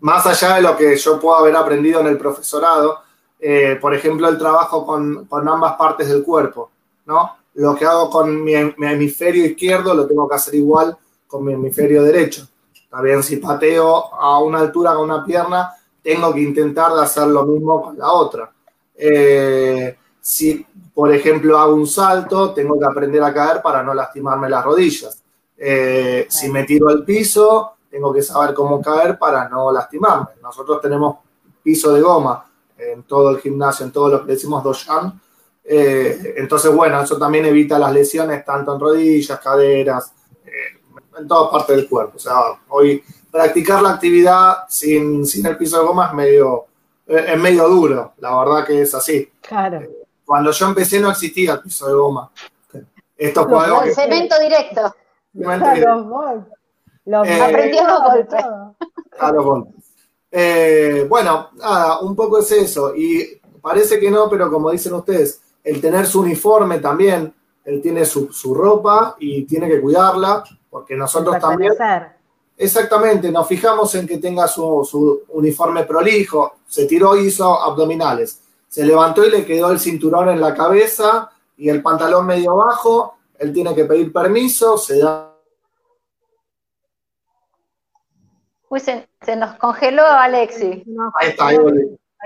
[0.00, 3.00] Más allá de lo que yo puedo haber aprendido en el profesorado,
[3.44, 6.70] eh, por ejemplo, el trabajo con, ambas partes del cuerpo,
[7.07, 7.38] ¿no?
[7.55, 11.52] Lo que hago con mi, mi, hemisferio izquierdo lo tengo que hacer igual con mi
[11.52, 12.46] hemisferio derecho.
[12.88, 17.83] También si pateo a una altura con una pierna, tengo que intentar hacer lo mismo
[17.83, 18.52] con la otra.
[18.94, 24.48] Eh, si, por ejemplo, hago un salto, tengo que aprender a caer para no lastimarme
[24.48, 25.20] las rodillas.
[25.59, 30.28] Eh, si me tiro al piso, tengo que saber cómo caer para no lastimarme.
[30.40, 31.16] Nosotros tenemos
[31.61, 32.52] piso de goma
[32.90, 35.21] en todo el gimnasio, en todo lo que decimos doshan.
[35.64, 40.12] Eh, entonces, bueno, eso también evita las lesiones tanto en rodillas, caderas,
[41.18, 42.16] en toda parte del cuerpo.
[42.16, 42.35] O sea,
[42.68, 46.66] hoy practicar la actividad sin, el piso de goma es medio,
[47.07, 49.31] es medio duro, la verdad que es así.
[49.40, 49.81] Claro.
[50.25, 52.31] Cuando yo empecé no existía el piso de goma.
[53.16, 54.95] Esto fue algo Cemento directo.
[55.33, 56.47] Cemento directo.
[57.05, 58.45] Los eh, aprendió los golpes.
[59.11, 59.68] Claro,
[60.33, 62.95] eh, bueno, nada, un poco es eso.
[62.97, 67.33] Y parece que no, pero como dicen ustedes, el tener su uniforme también,
[67.64, 71.75] él tiene su, su ropa y tiene que cuidarla, porque nosotros también
[72.57, 78.85] Exactamente, nos fijamos en que tenga su, uniforme prolijo, se tiró y hizo abdominales, se
[78.85, 83.53] levantó y le quedó el cinturón en la cabeza y el pantalón medio bajo, él
[83.53, 85.32] tiene que pedir permiso, se da...
[88.72, 90.82] Uy, se, nos congeló Alexi.
[91.20, 91.58] Ahí está, ahí,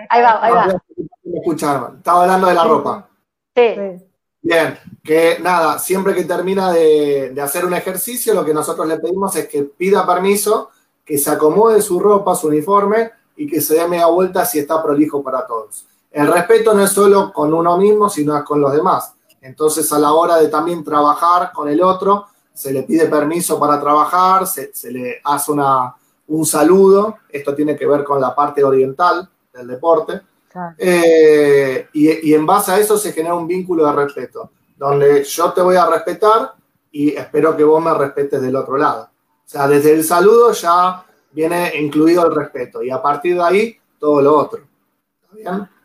[0.08, 0.82] ahí va, ahí va.
[1.96, 3.08] Estaba hablando de la ropa.
[3.56, 3.74] sí.
[4.42, 9.34] Bien, que nada, siempre que termina de, hacer un ejercicio, lo que nosotros le pedimos
[9.34, 10.70] es que pida permiso,
[11.04, 14.80] que se acomode su ropa, su uniforme y que se dé media vuelta si está
[14.80, 15.84] prolijo para todos.
[16.12, 19.14] El respeto no es solo con uno mismo, sino con los demás.
[19.40, 23.80] Entonces, a la hora de también trabajar con el otro, se le pide permiso para
[23.80, 25.92] trabajar, se, le hace una,
[26.28, 27.18] un saludo.
[27.28, 30.20] Esto tiene que ver con la parte oriental del deporte
[30.78, 35.60] eh, y, en base a eso se genera un vínculo de respeto, donde yo te
[35.60, 36.54] voy a respetar
[36.90, 39.02] y espero que vos me respetes del otro lado.
[39.02, 43.76] O sea, desde el saludo ya viene incluido el respeto y a partir de ahí
[43.98, 44.60] todo lo otro.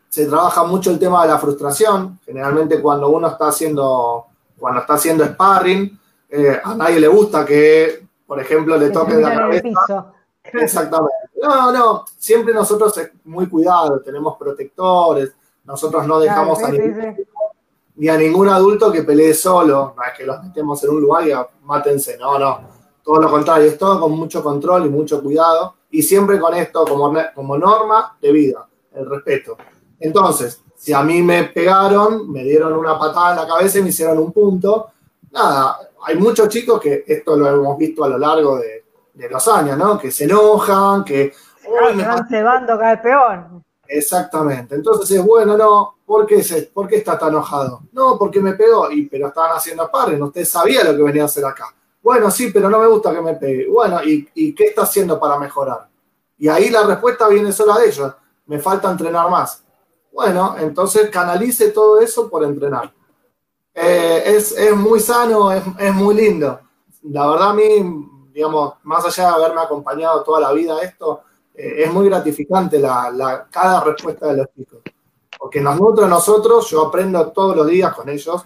[0.08, 2.18] Se trabaja mucho el tema de la frustración.
[2.24, 4.26] Generalmente cuando uno está haciendo,
[4.58, 5.98] cuando está haciendo sparring,
[6.30, 10.12] eh, a nadie le gusta que, por ejemplo, le toque la cabeza.
[10.44, 11.14] Exactamente.
[11.40, 15.32] No, no, siempre nosotros es muy cuidado, tenemos protectores,
[15.64, 16.70] nosotros no dejamos a
[17.94, 21.28] ni a ningún adulto que pelee solo, no es que los metemos en un lugar
[21.28, 21.32] y
[21.64, 22.60] mátense, no, no,
[23.02, 26.84] todo lo contrario, es todo con mucho control y mucho cuidado y siempre con esto
[26.84, 29.56] como, como norma de vida, el respeto.
[30.00, 33.90] Entonces, si a mí me pegaron, me dieron una patada en la cabeza y me
[33.90, 34.90] hicieron un punto,
[35.30, 38.81] nada, hay muchos chicos que esto lo hemos visto a lo largo de,
[39.14, 39.98] de los años, ¿no?
[39.98, 41.32] Que se enojan, que...
[41.66, 43.64] Uy, me van cebando cada peón.
[43.86, 44.74] Exactamente.
[44.74, 47.82] Entonces es bueno, no, ¿por qué, se, ¿por qué está tan enojado?
[47.92, 51.26] No, porque me pegó, y, pero estaban haciendo no usted sabía lo que venía a
[51.26, 51.74] hacer acá.
[52.02, 53.68] Bueno, sí, pero no me gusta que me pegue.
[53.68, 55.88] Bueno, ¿y, ¿y qué está haciendo para mejorar?
[56.38, 58.12] Y ahí la respuesta viene sola de ellos.
[58.46, 59.62] Me falta entrenar más.
[60.12, 62.92] Bueno, entonces canalice todo eso por entrenar.
[63.74, 66.60] Eh, es, es, muy sano, es, es muy lindo.
[67.04, 71.22] La verdad a mí digamos, más allá de haberme acompañado toda la vida esto,
[71.54, 74.80] eh, es muy gratificante la, cada respuesta de los chicos.
[75.38, 78.42] Porque nos nutre a nosotros, yo aprendo todos los días con ellos,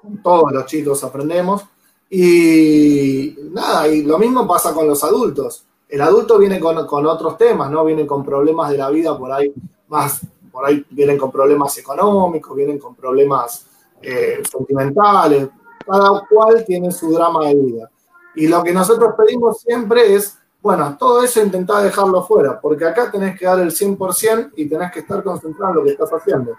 [0.00, 1.64] con todos los chicos aprendemos,
[2.08, 5.64] Y nada, y lo mismo pasa con los adultos.
[5.88, 7.84] El adulto viene con, otros temas, ¿no?
[7.84, 9.52] Viene con problemas de la vida por ahí
[9.88, 10.20] más,
[10.52, 13.66] por ahí vienen con problemas económicos, vienen con problemas
[14.00, 15.48] eh, sentimentales,
[15.84, 17.90] cada cual tiene su drama de vida.
[18.36, 23.10] Y lo que nosotros pedimos siempre es, bueno, todo eso intentar dejarlo fuera, porque acá
[23.10, 26.52] tenés que dar el 100% y tenés que estar concentrado en lo que estás haciendo.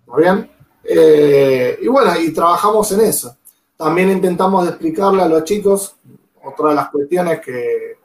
[0.00, 0.50] ¿Está bien?
[0.84, 3.36] Eh, y bueno, y trabajamos en eso.
[3.76, 5.96] También intentamos explicarle a los chicos,
[6.42, 7.96] otra de las cuestiones que,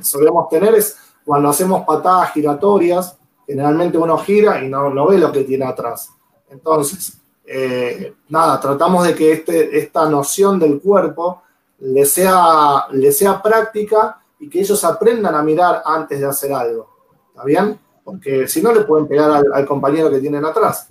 [0.00, 3.16] solemos tener es cuando hacemos patadas giratorias,
[3.46, 6.10] generalmente uno gira y no, no ve lo que tiene atrás.
[6.50, 11.42] Entonces, eh, nada, tratamos de que este, esta noción del cuerpo
[11.82, 16.88] le sea, le sea práctica y que ellos aprendan a mirar antes de hacer algo.
[17.28, 17.78] ¿Está bien?
[18.04, 20.88] Porque si no le pueden pegar al, compañero que tienen atrás.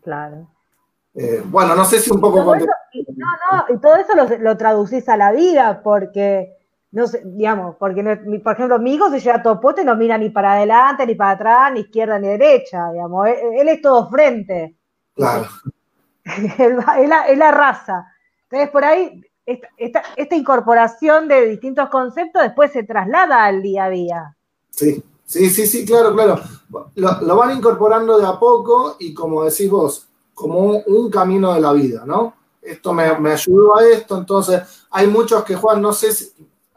[0.00, 0.48] Claro.
[1.14, 2.44] Eh, bueno, no sé si un poco...
[2.44, 6.56] no, no, y todo eso lo, traducís a la vida, porque,
[6.92, 8.02] no sé, digamos, porque,
[8.42, 11.32] por ejemplo, mi hijo se lleva topote y no mira ni para adelante, ni para
[11.32, 14.76] atrás, ni izquierda, ni derecha, digamos, él, es todo frente.
[15.14, 15.46] Claro.
[16.24, 18.06] es, la, raza.
[18.44, 19.20] Entonces, por ahí,
[19.76, 24.36] esta, incorporación de distintos conceptos después se traslada al día a día.
[24.70, 26.40] Sí, sí, sí, sí, claro, claro.
[26.96, 31.72] Lo, van incorporando de a poco y como decís vos, como un, camino de la
[31.72, 32.34] vida, ¿no?
[32.60, 36.30] Esto me, ayudó a esto, entonces hay muchos que Juan, no sé si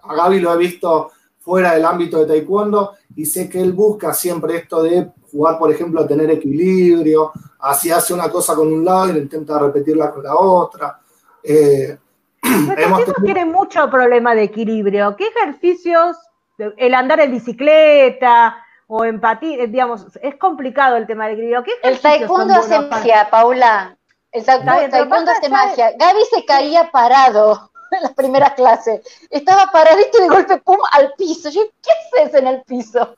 [0.04, 4.14] a Gaby lo he visto fuera del ámbito de taekwondo y sé que él busca
[4.14, 8.86] siempre esto de jugar, por ejemplo, a tener equilibrio, así hace una cosa con un
[8.86, 11.00] lado y intenta repetirla con la otra.
[11.44, 11.98] Eh,
[12.42, 15.16] hemos tiene mucho problema de equilibrio.
[15.16, 16.18] ¿Qué ejercicios,
[16.58, 21.64] el andar en bicicleta o en eh, digamos, es complicado el tema del equilibrio?
[21.84, 23.98] el taekwondo hace magia, Paula.
[24.32, 25.92] El taekwondo hace magia.
[25.98, 29.02] Gaby se caía parado en la primera clase.
[29.30, 31.50] Estaba paradito y de golpe, pum, al piso.
[31.50, 33.16] Yo, ¿qué haces en el piso?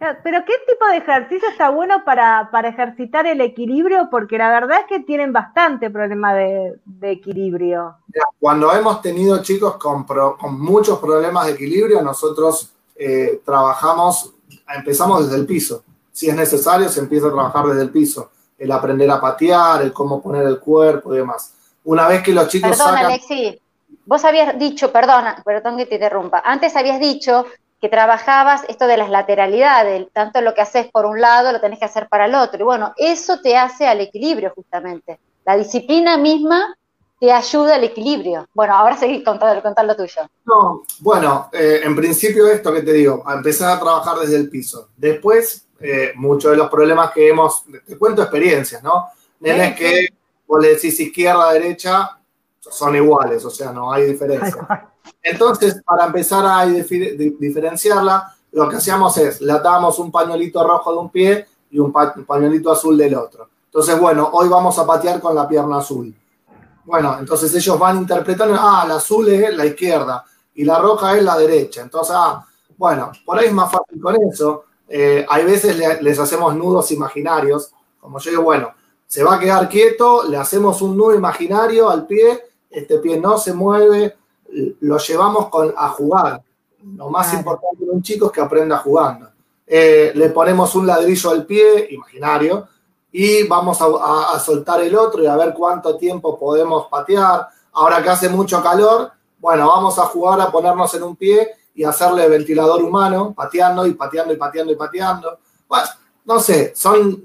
[0.00, 4.08] Pero ¿qué tipo de ejercicio está bueno para, ejercitar el equilibrio?
[4.10, 7.96] Porque la verdad es que tienen bastante problema de, equilibrio.
[8.38, 10.06] Cuando hemos tenido chicos con,
[10.58, 14.32] muchos problemas de equilibrio, nosotros eh, trabajamos,
[14.74, 15.84] empezamos desde el piso.
[16.10, 18.30] Si es necesario, se empieza a trabajar desde el piso.
[18.56, 21.52] El aprender a patear, el cómo poner el cuerpo y demás.
[21.84, 23.60] Una vez que los chicos Perdón, Alexi,
[24.06, 27.44] vos habías dicho, perdona, perdón que te interrumpa, antes habías dicho
[27.80, 31.78] que trabajabas esto de las lateralidades, tanto lo que haces por un lado lo tenés
[31.78, 32.60] que hacer para el otro.
[32.60, 35.18] Y bueno, eso te hace al equilibrio justamente.
[35.46, 36.76] La disciplina misma
[37.18, 38.46] te ayuda al equilibrio.
[38.54, 40.22] Bueno, ahora seguís contando, contar lo tuyo.
[40.44, 44.88] No, bueno, eh, en principio esto que te digo, empezar a trabajar desde el piso.
[44.96, 49.08] Después, eh, muchos de los problemas que hemos, te cuento experiencias, ¿no?
[49.40, 50.08] Nenes que
[50.46, 52.18] vos le decís izquierda, derecha,
[52.58, 54.90] son iguales, o sea, no hay diferencia.
[55.22, 60.98] Entonces, para empezar a diferenciarla, lo que hacíamos es, le atábamos un pañuelito rojo de
[60.98, 63.48] un pie y un, pañuelito azul del otro.
[63.66, 66.14] Entonces, bueno, hoy vamos a patear con la pierna azul.
[66.84, 71.22] Bueno, entonces ellos van interpretando, ah, la azul es la izquierda y la roja es
[71.22, 71.82] la derecha.
[71.82, 72.44] Entonces, ah,
[72.76, 74.64] bueno, por ahí es más fácil con eso.
[74.88, 77.70] Eh, hay veces les hacemos nudos imaginarios,
[78.00, 78.72] como yo digo, bueno,
[79.06, 83.38] se va a quedar quieto, le hacemos un nudo imaginario al pie, este pie no
[83.38, 84.16] se mueve,
[84.80, 86.42] lo llevamos con, a jugar.
[86.96, 89.30] Lo más importante de un chico es que aprenda jugando.
[89.66, 92.66] Eh, le ponemos un ladrillo al pie, imaginario,
[93.12, 97.48] y vamos a, soltar el otro y a ver cuánto tiempo podemos patear.
[97.72, 101.84] Ahora que hace mucho calor, bueno, vamos a jugar a ponernos en un pie y
[101.84, 105.38] hacerle ventilador humano, pateando y pateando y pateando y pateando.
[105.68, 105.86] Bueno,
[106.24, 107.22] no sé, son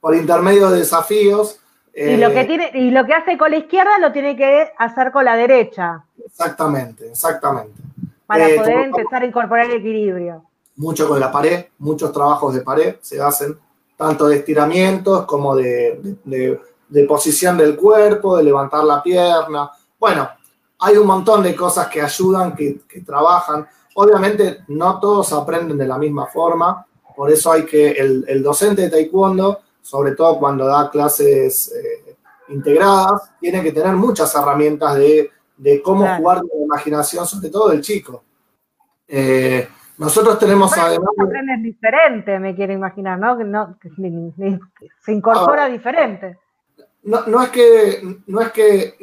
[0.00, 1.58] por intermedio de desafíos
[1.94, 4.70] y, lo que eh, tiene, y lo que hace con la izquierda lo tiene que
[4.78, 6.04] hacer con la derecha.
[6.28, 7.80] Exactamente, exactamente.
[8.26, 10.44] Para eh, poder empezar a incorporar el equilibrio.
[10.76, 13.58] Mucho con la pared, muchos trabajos de pared se hacen,
[13.96, 16.00] tanto de estiramientos como de,
[17.08, 19.70] posición del cuerpo, de levantar la pierna.
[19.98, 20.28] Bueno,
[20.78, 23.66] hay un montón de cosas que ayudan, que, trabajan.
[23.94, 26.86] Obviamente no todos aprenden de la misma forma,
[27.16, 32.16] por eso hay que el, el docente de taekwondo sobre todo cuando da clases eh,
[32.48, 35.30] integradas, tiene que tener muchas herramientas de,
[35.82, 38.24] cómo jugar con la imaginación, sobre todo del chico.
[39.06, 39.68] Eh,
[39.98, 41.08] nosotros tenemos además...
[41.56, 43.76] Es diferente, me quiero imaginar, ¿no?
[45.04, 45.68] se incorpora ah.
[45.68, 46.38] diferente.
[47.02, 48.94] No, es que, no es que,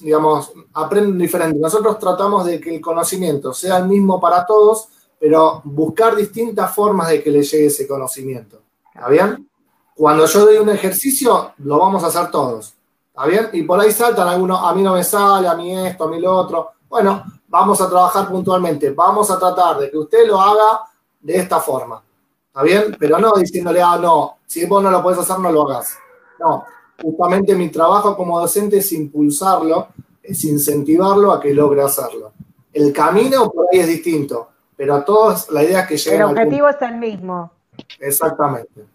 [0.00, 1.58] digamos, aprenden diferente.
[1.58, 7.08] Nosotros tratamos de que el conocimiento sea el mismo para todos, pero buscar distintas formas
[7.08, 8.62] de que le llegue ese conocimiento.
[8.94, 9.48] ¿Está bien?
[9.94, 12.73] Cuando yo doy un ejercicio, lo vamos a hacer todos.
[13.14, 13.48] ¿Está bien?
[13.52, 16.20] Y por ahí saltan algunos, a mí no me sale, a mí esto, a mí
[16.20, 16.72] lo otro.
[16.88, 20.80] Bueno, vamos a trabajar puntualmente, vamos a tratar de que usted lo haga
[21.20, 22.02] de esta forma.
[22.48, 22.96] ¿Está bien?
[22.98, 25.96] Pero no diciéndole, ah, no, si vos no lo puedes hacer, no lo hagas.
[26.40, 26.64] No,
[27.00, 32.32] justamente mi trabajo como docente es impulsarlo, es incentivarlo a que logre hacerlo.
[32.72, 36.26] El camino por ahí es distinto, pero a todos la idea es que lleguen El
[36.30, 37.52] objetivo es el mismo.
[38.00, 38.86] Exactamente.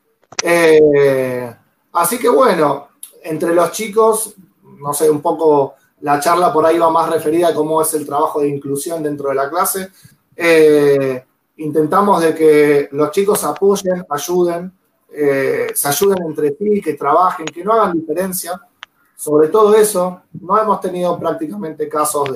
[0.44, 1.56] Eh,
[1.94, 2.89] así que bueno,
[3.24, 4.36] entre los chicos,
[4.80, 8.06] no sé, un poco la charla por ahí va más referida a cómo es el
[8.06, 9.90] trabajo de inclusión dentro de la clase.
[10.36, 11.24] Eh,
[11.58, 14.72] intentamos de que los chicos apoyen, ayuden,
[15.12, 18.60] eh, se ayuden entre sí, que trabajen, que no hagan diferencia.
[19.16, 22.30] Sobre todo eso, no hemos tenido prácticamente casos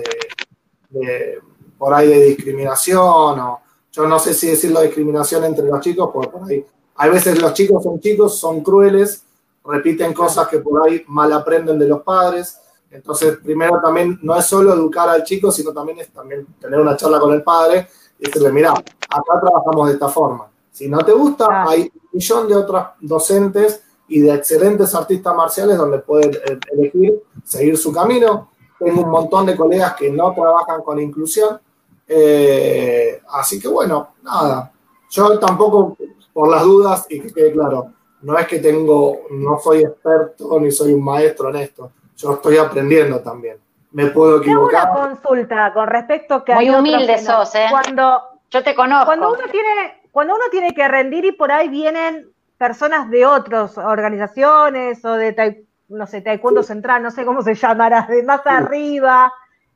[0.91, 1.39] de,
[1.77, 6.29] por ahí de discriminación o yo no sé si decirlo discriminación entre los chicos, porque
[6.29, 6.65] por ahí
[6.95, 9.22] hay veces los chicos son chicos, son crueles,
[9.65, 12.59] repiten cosas que por ahí mal aprenden de los padres.
[12.91, 16.95] Entonces, primero también no es solo educar al chico, sino también es también tener una
[16.95, 17.87] charla con el padre
[18.19, 20.47] y decirle, mira, acá trabajamos de esta forma.
[20.71, 25.77] Si no te gusta, hay un millón de otros docentes y de excelentes artistas marciales
[25.77, 28.49] donde pueden eh, elegir seguir su camino.
[28.77, 31.59] Tengo un montón de colegas que no trabajan con inclusión.
[32.07, 34.71] Eh, así que bueno, nada.
[35.09, 35.95] Yo tampoco,
[36.33, 37.91] por las dudas, y que quede claro,
[38.23, 41.91] no es que tengo, no soy experto ni soy un maestro en esto.
[42.15, 43.57] Yo estoy aprendiendo también.
[43.91, 44.85] Me puedo equivocar.
[44.85, 47.67] Tengo una consulta con respecto a que Muy humilde sos, ¿eh?
[47.69, 49.05] Cuando, Yo te conozco.
[49.05, 53.77] Cuando uno tiene, cuando uno tiene que rendir y por ahí vienen personas de otras
[53.77, 59.33] organizaciones o de, no sé, Taekwondo Central, no sé cómo se llamará, de más arriba,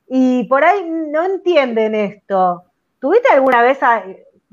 [0.07, 2.63] y por ahí no entienden esto.
[2.99, 3.79] ¿Tuviste alguna vez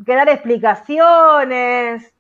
[0.05, 2.14] que dar explicaciones?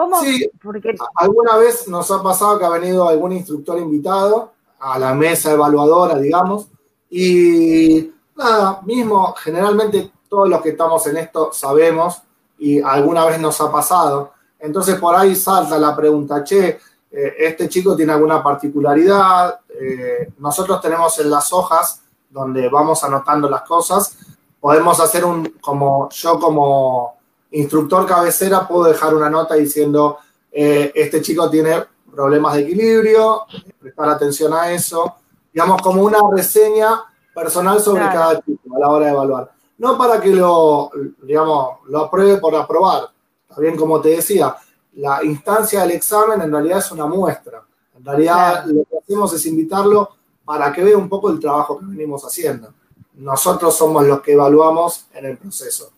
[0.00, 0.18] ¿Cómo?
[0.22, 0.96] Sí, Porque...
[1.16, 6.18] alguna vez nos ha pasado que ha venido algún instructor invitado a la mesa evaluadora,
[6.18, 6.68] digamos,
[7.10, 12.22] y nada, mismo, generalmente todos los que estamos en esto sabemos
[12.58, 14.32] y alguna vez nos ha pasado.
[14.58, 16.78] Entonces por ahí salta la pregunta, che,
[17.10, 23.50] eh, este chico tiene alguna particularidad, eh, nosotros tenemos en las hojas donde vamos anotando
[23.50, 24.16] las cosas,
[24.58, 27.19] podemos hacer un, como yo como
[27.52, 30.18] instructor cabecera puedo dejar una nota diciendo,
[30.52, 33.42] eh, este chico tiene problemas de equilibrio,
[33.78, 35.16] prestar atención a eso,
[35.52, 37.02] digamos como una reseña
[37.34, 39.52] personal sobre cada chico a la hora de evaluar.
[39.78, 40.90] No para que lo,
[41.22, 43.08] digamos, lo apruebe por aprobar.
[43.48, 44.54] También como te decía,
[44.94, 47.62] la instancia del examen en realidad es una muestra.
[47.96, 50.10] En realidad lo que hacemos es invitarlo
[50.44, 52.72] para que vea un poco el trabajo que venimos haciendo.
[53.14, 55.92] Nosotros somos los que evaluamos en el proceso.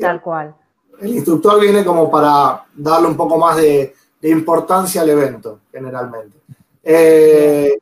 [0.00, 0.54] Tal cual.
[1.00, 6.38] El instructor viene como para darle un poco más de, importancia al evento, generalmente.
[6.82, 7.78] Eh,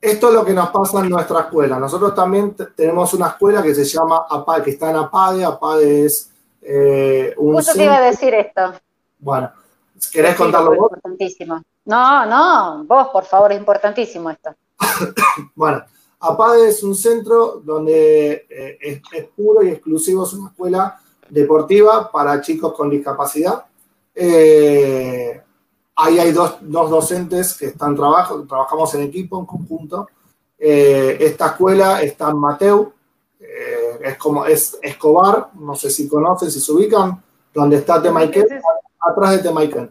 [0.00, 1.78] esto es lo que nos pasa en nuestra escuela.
[1.78, 5.44] Nosotros también tenemos una escuela que se llama APADE, que está en APADE.
[5.44, 6.30] APADE es
[6.62, 7.54] eh, un.
[7.54, 8.74] Justo te iba a decir esto.
[9.18, 9.50] Bueno,
[10.12, 10.90] ¿querés contarlo vos?
[10.92, 11.62] Importantísimo.
[11.84, 14.54] No, no, vos, por favor, es importantísimo esto.
[15.54, 15.82] bueno,
[16.20, 22.40] APADE es un centro donde eh, es, puro y exclusivo, es una escuela deportiva para
[22.40, 23.64] chicos con discapacidad.
[24.14, 25.42] Eh,
[26.00, 30.08] Ahí hay dos, docentes que están trabajando, trabajamos en equipo, en conjunto.
[30.56, 32.92] Eh, esta escuela está en Mateu,
[33.40, 37.20] eh, es como es Escobar, no sé si conocen, si se ubican,
[37.52, 38.46] donde está Temaiken,
[39.00, 39.90] atrás de Temaiken.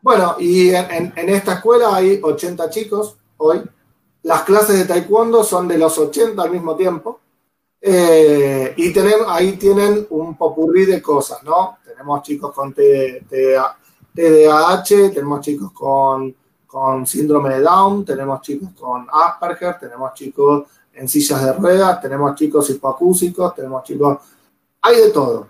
[0.00, 3.62] Bueno, y en, esta escuela hay 80 chicos hoy.
[4.22, 7.20] Las clases de taekwondo son de los 80 al mismo tiempo.
[7.80, 11.78] Y tenemos, ahí tienen un popurrí de cosas, ¿no?
[11.98, 13.32] tenemos chicos con TDAH,
[15.12, 16.32] tenemos chicos con,
[17.04, 22.70] síndrome de Down, tenemos chicos con Asperger, tenemos chicos en sillas de ruedas, tenemos chicos
[22.70, 24.18] hipoacúsicos, tenemos chicos...
[24.82, 25.48] Hay de todo.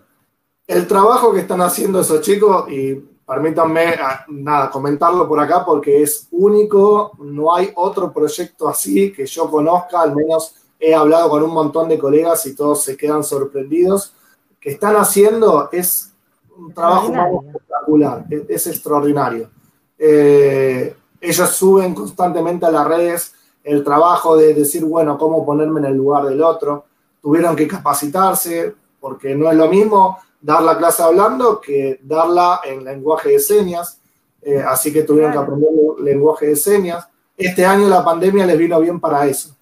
[0.66, 6.02] El trabajo que están haciendo esos chicos, y permítanme ah, nada, comentarlo por acá porque
[6.02, 11.42] es único, no hay otro proyecto así que yo conozca, al menos he hablado con
[11.42, 14.14] un montón de colegas y todos se quedan sorprendidos,
[14.60, 16.12] que están haciendo es
[16.56, 19.50] un trabajo espectacular, es, extraordinario.
[19.98, 25.86] Eh, ellos suben constantemente a las redes el trabajo de decir, bueno, cómo ponerme en
[25.86, 26.86] el lugar del otro.
[27.20, 32.84] Tuvieron que capacitarse, porque no es lo mismo dar la clase hablando que darla en
[32.84, 34.00] lenguaje de señas.
[34.40, 35.70] Eh, así que tuvieron que aprender
[36.00, 37.08] lenguaje de señas.
[37.36, 39.54] Este año la pandemia les vino bien para eso.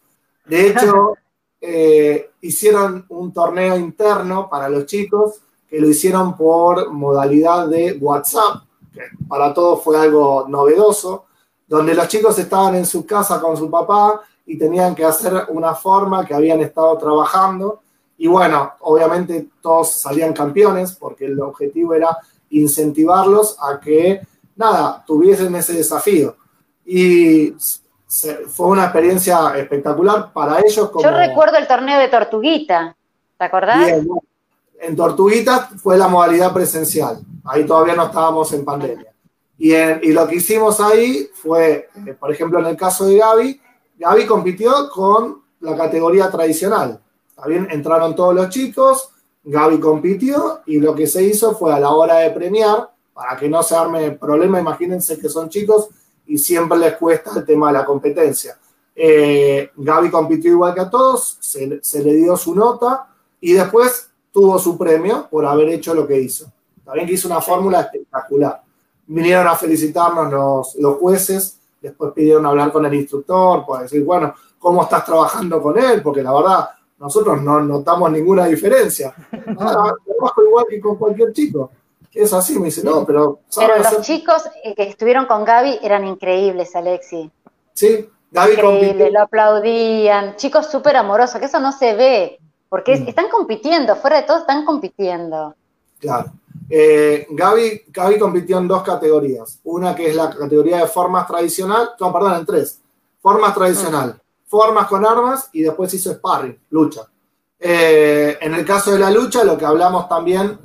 [0.48, 1.16] De hecho,
[1.60, 8.62] eh, hicieron un torneo interno para los chicos que lo hicieron por modalidad de WhatsApp,
[8.92, 11.24] que para todos fue algo novedoso.
[11.68, 15.74] donde los chicos estaban en su casa con su papá y tenían que hacer una
[15.74, 17.80] forma que habían estado trabajando.
[18.16, 22.16] Y bueno, obviamente todos salían campeones porque el objetivo era
[22.50, 24.20] incentivarlos a que,
[24.54, 26.36] nada, tuviesen ese desafío.
[26.84, 27.52] Y
[28.48, 30.90] fue una experiencia espectacular para ellos.
[31.02, 32.96] Yo recuerdo el torneo de Tortuguita,
[33.38, 33.90] ¿te acordás?
[34.78, 39.12] en Tortuguita fue la modalidad presencial, ahí todavía no estábamos en pandemia.
[39.58, 43.60] Y, y lo que hicimos ahí fue, eh, por ejemplo, en el caso de Gaby,
[43.98, 47.00] Gaby compitió con la categoría tradicional.
[47.34, 49.10] También entraron todos los chicos,
[49.42, 53.48] Gaby compitió y lo que se hizo fue a la hora de premiar, para que
[53.48, 55.88] no se arme problema, imagínense que son chicos
[56.26, 58.58] y siempre les cuesta el tema de la competencia.
[58.94, 63.08] Eh, Gaby compitió igual que a todos, se, se, le dio su nota
[63.40, 66.50] y después tuvo su premio por haber hecho lo que hizo.
[66.84, 68.62] También que hizo una fórmula espectacular.
[69.06, 74.34] Vinieron a felicitarnos los, los jueces, después pidieron hablar con el instructor para decir, bueno,
[74.58, 76.02] ¿cómo estás trabajando con él?
[76.02, 76.68] Porque la verdad,
[76.98, 79.14] nosotros no notamos ninguna diferencia.
[79.30, 81.70] Trabajo igual que con cualquier chico.
[82.16, 83.40] Es así, me dice, no, pero...
[83.54, 87.30] Pero los chicos eh, que estuvieron con Gaby eran increíbles, Alexi.
[87.74, 90.34] Sí, Gaby Increíble, lo aplaudían.
[90.36, 92.40] Chicos súper amorosos, que eso no se ve,
[92.70, 93.08] porque mm.
[93.08, 95.54] están compitiendo, fuera de todo están compitiendo.
[95.98, 96.32] Claro.
[96.70, 99.60] Eh, Gaby, Gaby compitió en dos categorías.
[99.64, 102.80] Una que es la categoría de formas tradicional, no, perdón, en tres.
[103.20, 107.02] Formas tradicional, formas con armas y después hizo sparring, lucha.
[107.60, 110.58] Eh, en el caso de la lucha, lo que hablamos también,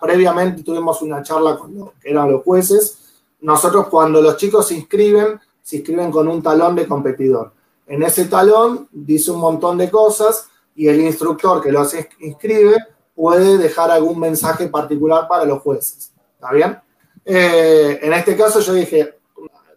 [0.00, 2.98] previamente tuvimos una charla con los que eran los jueces.
[3.40, 7.52] Nosotros cuando los chicos se inscriben, se inscriben con un talón de competidor.
[7.86, 12.76] En ese talón dice un montón de cosas y el instructor que los inscribe
[13.14, 16.12] puede dejar algún mensaje particular para los jueces.
[16.34, 16.78] ¿Está bien?
[17.24, 19.18] Eh, en este caso yo dije,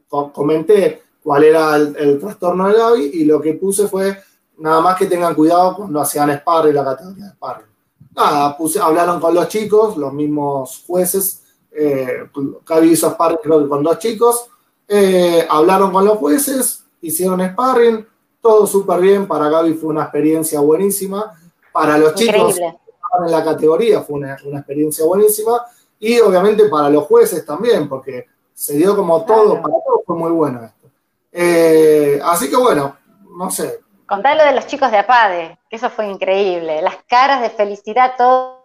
[0.07, 4.17] comenté cuál era el, trastorno de Gaby y lo que puse fue
[4.57, 7.67] nada más que tengan cuidado cuando hacían sparring, la categoría de sparring.
[8.17, 12.27] Nada, puse, hablaron con los chicos, los mismos jueces, eh,
[12.65, 14.49] Gaby hizo sparring creo que con dos chicos,
[14.87, 18.07] eh, hablaron con los jueces, hicieron sparring,
[18.41, 21.39] todo súper bien, para Gaby fue una experiencia buenísima,
[21.71, 25.61] para los chicos que estaban en la categoría fue una, una experiencia buenísima,
[25.99, 30.31] y obviamente para los jueces también, porque se dio como todo, para todos fue muy
[30.31, 30.89] bueno esto.
[31.31, 32.97] Eh, así que bueno,
[33.37, 33.81] no sé.
[34.07, 36.81] Contá lo de los chicos de APADE, que eso fue increíble.
[36.81, 38.57] Las caras de felicidad, todos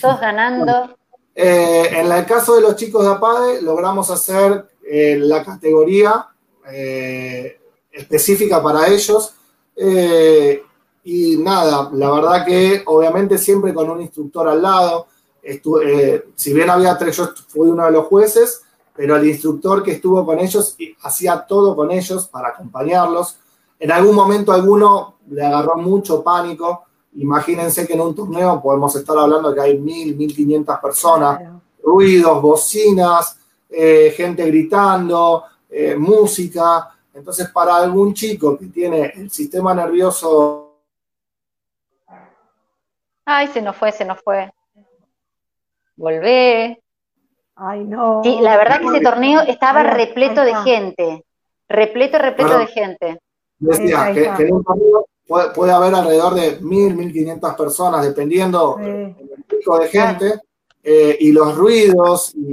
[0.00, 0.96] todos ganando.
[1.34, 6.28] Eh, en el caso de los chicos de APADE, logramos hacer eh, la categoría
[7.90, 9.34] específica para ellos.
[9.76, 15.08] y nada, la verdad que obviamente siempre con un instructor al lado.
[16.34, 18.62] si bien había tres, yo fui uno de los jueces,
[18.96, 23.38] pero el instructor que estuvo con ellos hacía todo con ellos para acompañarlos.
[23.84, 26.86] En algún momento alguno le agarró mucho pánico.
[27.16, 31.38] Imagínense que en un torneo podemos estar hablando de que hay mil, mil quinientas personas,
[31.82, 36.96] ruidos, bocinas, eh, gente gritando, eh, música.
[37.12, 40.78] Entonces, para algún chico que tiene el sistema nervioso...
[43.26, 44.50] Ay, se nos fue, se nos fue.
[45.94, 46.82] Volvé.
[47.54, 48.22] Ay, no.
[48.24, 51.26] Sí, la verdad que ese torneo estaba repleto de gente.
[51.68, 53.20] Repleto, repleto de gente.
[53.58, 59.14] Decía que, en un torneo puede, haber alrededor de mil, mil quinientas personas, dependiendo del
[59.48, 60.40] tipo de gente,
[60.82, 62.50] eh, y los ruidos, y,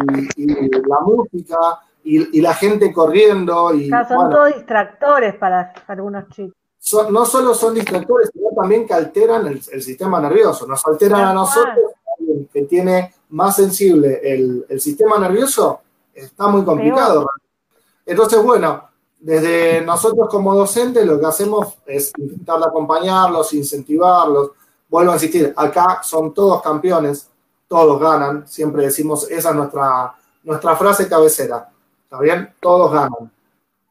[0.88, 1.58] la música,
[2.04, 3.74] y, la gente corriendo.
[3.74, 6.56] Y, son todos distractores para algunos chicos.
[7.10, 10.66] no solo son distractores, sino también que alteran el, sistema nervioso.
[10.66, 11.92] Nos alteran a nosotros,
[12.54, 15.82] que tiene más sensible el, sistema nervioso,
[16.14, 17.28] está muy complicado.
[18.06, 18.91] Entonces, bueno,
[19.22, 24.52] desde nosotros como docentes lo que hacemos es intentar acompañarlos, incentivarlos.
[24.90, 27.30] Vuelvo a insistir, acá son todos campeones,
[27.68, 31.70] todos ganan, siempre decimos, esa es nuestra, nuestra frase cabecera,
[32.04, 32.54] ¿está bien?
[32.60, 33.32] Todos ganan.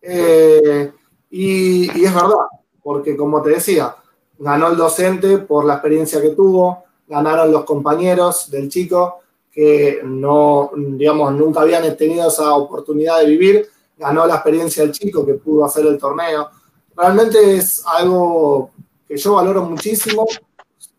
[0.03, 0.93] Eh,
[1.31, 2.35] y, y es verdad,
[2.83, 3.95] porque como te decía,
[4.39, 9.20] ganó el docente por la experiencia que tuvo, ganaron los compañeros del chico,
[9.53, 13.68] que no, digamos, nunca habían tenido esa oportunidad de vivir,
[14.01, 16.49] ganó la experiencia del chico que pudo hacer el torneo.
[16.97, 18.71] Realmente es algo
[19.07, 20.27] que yo valoro muchísimo.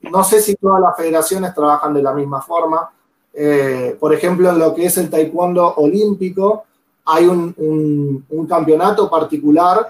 [0.04, 2.92] No sé si todas las federaciones trabajan de la misma forma.
[3.34, 6.66] Eh, por ejemplo, en lo que es el taekwondo olímpico,
[7.06, 9.88] hay un, un, campeonato particular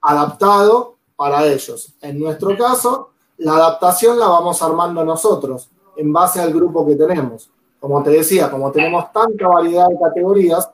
[0.00, 1.94] adaptado para ellos.
[2.00, 7.50] En nuestro caso, la adaptación la vamos armando nosotros en base al grupo que tenemos
[7.80, 10.68] como te decía, como tenemos tanta variedad de categorías,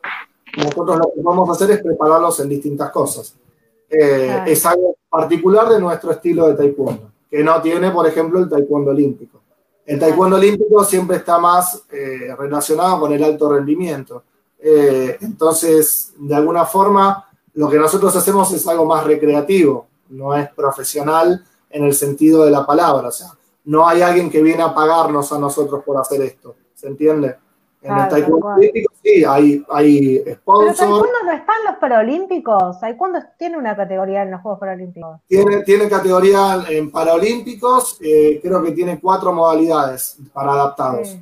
[0.56, 3.34] nosotros lo que podemos hacer es prepararlos en distintas cosas.
[3.88, 8.48] Eh, es algo particular de nuestro estilo de taekwondo, que no tiene, por ejemplo, el
[8.48, 9.40] taekwondo olímpico.
[9.86, 14.22] El taekwondo olímpico siempre está más eh, relacionado con el alto rendimiento.
[14.58, 20.48] Eh, entonces, de alguna forma, lo que nosotros hacemos es algo más recreativo, no es
[20.50, 23.08] profesional en el sentido de la palabra.
[23.08, 23.28] O sea,
[23.64, 26.56] no hay alguien que viene a pagarnos a nosotros por hacer esto.
[26.74, 27.36] ¿Se entiende?
[27.84, 30.78] En el taekwondo olímpico sí, hay, hay sponsors.
[30.78, 32.80] Pero taekwondo no están los paralímpicos.
[32.80, 35.20] Taekwondo tiene una categoría en los Juegos Paralímpicos.
[35.28, 41.14] Tiene, tiene categoría en paralímpicos, eh, creo que tiene cuatro modalidades para adaptados.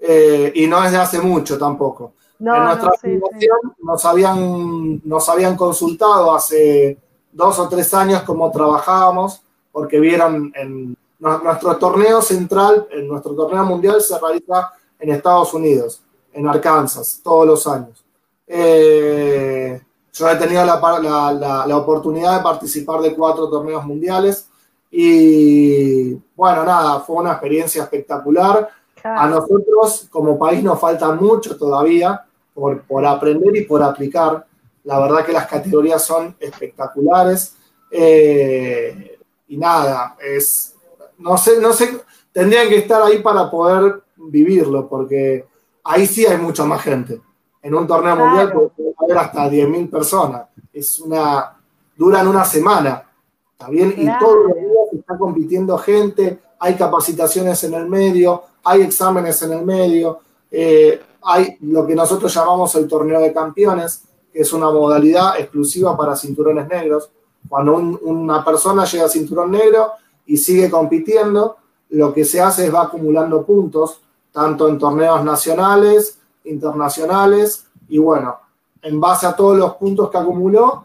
[0.00, 2.14] Eh, y no es de hace mucho tampoco.
[2.38, 6.96] en nuestra no, Nos, habían, nos habían consultado hace
[7.30, 13.64] dos o tres años cómo trabajábamos, porque vieron en nuestro torneo central, en nuestro torneo
[13.64, 18.04] mundial se realiza en Estados Unidos, en Arkansas, todos los años.
[18.46, 19.80] Eh,
[20.12, 24.48] yo he tenido la, la, oportunidad de participar de cuatro torneos mundiales
[24.90, 28.68] y bueno, nada, fue una experiencia espectacular.
[29.04, 34.44] A nosotros como país nos falta mucho todavía por, por, aprender y por aplicar.
[34.84, 37.54] La verdad que las categorías son espectaculares.
[37.90, 40.74] Eh, y nada, es,
[41.18, 42.00] no sé, no sé,
[42.32, 45.46] tendrían que estar ahí para poder vivirlo, porque
[45.84, 47.20] ahí sí hay mucha más gente.
[47.62, 50.46] En un torneo mundial puede haber hasta 10.000 personas.
[50.72, 51.56] Es una,
[51.96, 53.04] duran una semana,
[53.52, 53.94] ¿está bien?
[53.96, 59.52] Y todos los días está compitiendo gente, hay capacitaciones en el medio, hay exámenes en
[59.52, 60.20] el medio,
[60.50, 65.96] eh, hay lo que nosotros llamamos el torneo de campeones, que es una modalidad exclusiva
[65.96, 67.10] para cinturones negros.
[67.48, 69.92] Cuando una persona llega a cinturón negro
[70.26, 71.56] y sigue compitiendo,
[71.90, 74.02] lo que se hace es va acumulando puntos
[74.38, 78.38] tanto en torneos nacionales, internacionales, y bueno,
[78.80, 80.84] en base a todos los puntos que acumuló,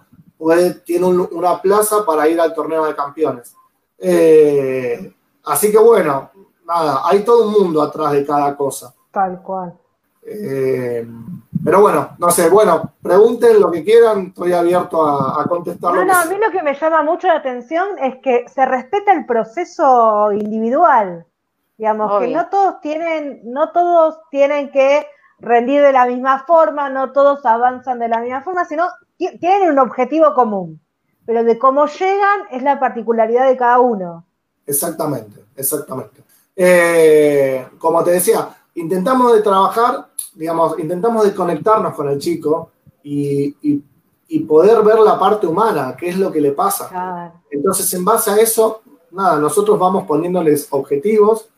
[0.83, 3.55] tiene una plaza para ir al torneo de campeones.
[3.99, 5.13] Eh,
[5.45, 6.31] así que bueno,
[6.65, 8.91] nada, hay todo un mundo atrás de cada cosa.
[9.11, 9.77] Tal cual.
[10.25, 11.07] Eh,
[11.63, 15.93] pero bueno, no sé, bueno, pregunten lo que quieran, estoy abierto a, a contestar.
[15.93, 19.13] No, no, a mí lo que me llama mucho la atención es que se respeta
[19.13, 21.27] el proceso individual.
[21.77, 25.07] Digamos que no todos tienen, no todos tienen que
[25.39, 29.79] rendir de la misma forma, no todos avanzan de la misma forma, sino tienen un
[29.79, 30.79] objetivo común.
[31.25, 34.25] Pero de cómo llegan es la particularidad de cada uno.
[34.65, 36.23] Exactamente, exactamente.
[36.55, 42.71] Eh, como te decía, intentamos de trabajar, digamos, intentamos de conectarnos con el chico
[43.03, 43.83] y,
[44.47, 47.31] poder ver la parte humana, qué es lo que le pasa.
[47.49, 51.49] Entonces, en base a eso, nada, nosotros vamos poniéndoles objetivos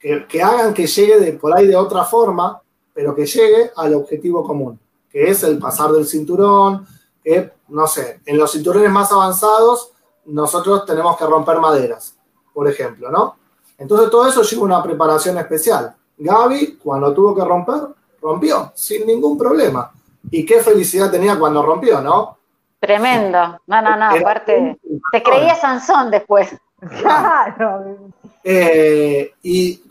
[0.00, 2.60] que, hagan que llegue de, por ahí de otra forma,
[2.94, 4.80] pero que llegue al objetivo común,
[5.10, 6.86] que es el pasar del cinturón,
[7.22, 9.92] que, no sé, en los cinturones más avanzados
[10.24, 12.16] nosotros tenemos que romper maderas,
[12.54, 13.36] por ejemplo, ¿no?
[13.76, 15.94] Entonces todo eso lleva una preparación especial.
[16.16, 17.80] Gaby, cuando tuvo que romper,
[18.20, 19.90] rompió, sin ningún problema.
[20.30, 22.38] Y qué felicidad tenía cuando rompió, ¿no?
[22.78, 23.58] Tremendo.
[23.66, 24.78] No, no, no, aparte,
[25.12, 26.56] te creía Sansón después.
[27.00, 27.96] Claro.
[28.42, 29.82] Eh, y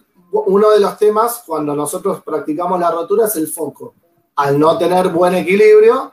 [0.45, 3.93] uno de los temas cuando nosotros practicamos la rotura es el foco.
[4.35, 6.11] Al no tener buen equilibrio,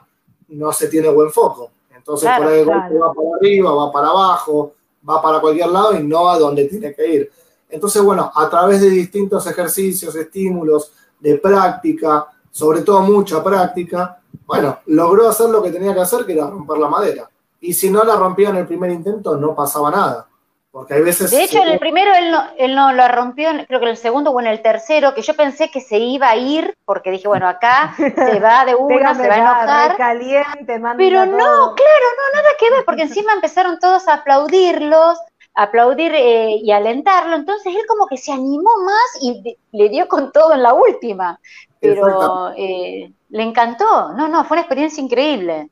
[0.49, 1.71] no se tiene buen foco.
[1.95, 4.73] Entonces por ahí va para arriba, va para abajo,
[5.07, 7.31] va para cualquier lado y no a donde tiene que ir.
[7.69, 14.79] Entonces, bueno, a través de distintos ejercicios, estímulos, de práctica, sobre todo mucha práctica, bueno,
[14.87, 17.29] logró hacer lo que tenía que hacer, que era romper la madera.
[17.59, 20.27] Y si no la rompía en el primer intento, no pasaba nada.
[20.71, 21.31] Porque hay veces.
[21.31, 23.97] De hecho, en el primero él no, él no lo rompió, creo que en el
[23.97, 27.27] segundo o en el tercero, que yo pensé que se iba a ir, porque dije,
[27.27, 29.97] bueno, acá se va de uno, se va a enojar.
[29.97, 35.17] Caliente, pero no, claro, no, nada que ver, porque encima empezaron todos a aplaudirlos,
[35.55, 37.35] a aplaudir eh, y alentarlo.
[37.35, 41.39] Entonces él como que se animó más y le dio con todo en la última.
[41.79, 44.13] Pero eh, le encantó.
[44.13, 45.69] No, no, fue una experiencia increíble.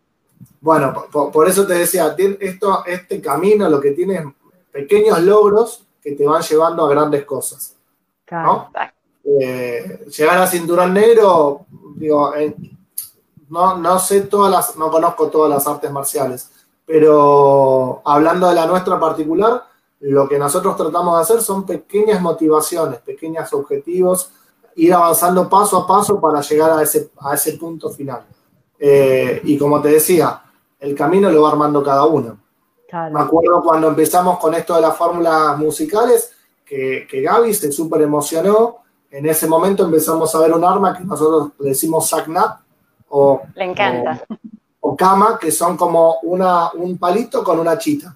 [0.62, 4.26] Bueno, por, eso te decía, esto, este camino lo que tiene es
[4.76, 7.78] pequeños logros que te van llevando a grandes cosas.
[8.30, 8.70] ¿no?
[9.24, 11.66] Eh, llegar a cinturón negro,
[11.96, 12.34] digo,
[13.48, 16.52] no, no sé todas las, no conozco todas las artes marciales,
[16.86, 19.64] pero hablando de la nuestra particular,
[20.02, 24.30] lo que nosotros tratamos de hacer son pequeñas motivaciones, pequeños objetivos,
[24.76, 28.26] ir avanzando paso a paso para llegar a ese, a ese punto final.
[28.78, 30.44] Eh, y como te decía,
[30.82, 32.45] el camino lo va armando cada uno.
[33.12, 36.32] Me acuerdo cuando empezamos con esto de las fórmulas musicales,
[36.66, 38.78] que, que Gaby se súper emocionó.
[39.12, 42.60] En ese momento empezamos a ver un arma que nosotros le decimos SACNAP,
[43.10, 44.26] o, Le encanta.
[44.82, 48.16] o, cama, que son como una, un palito con una chita.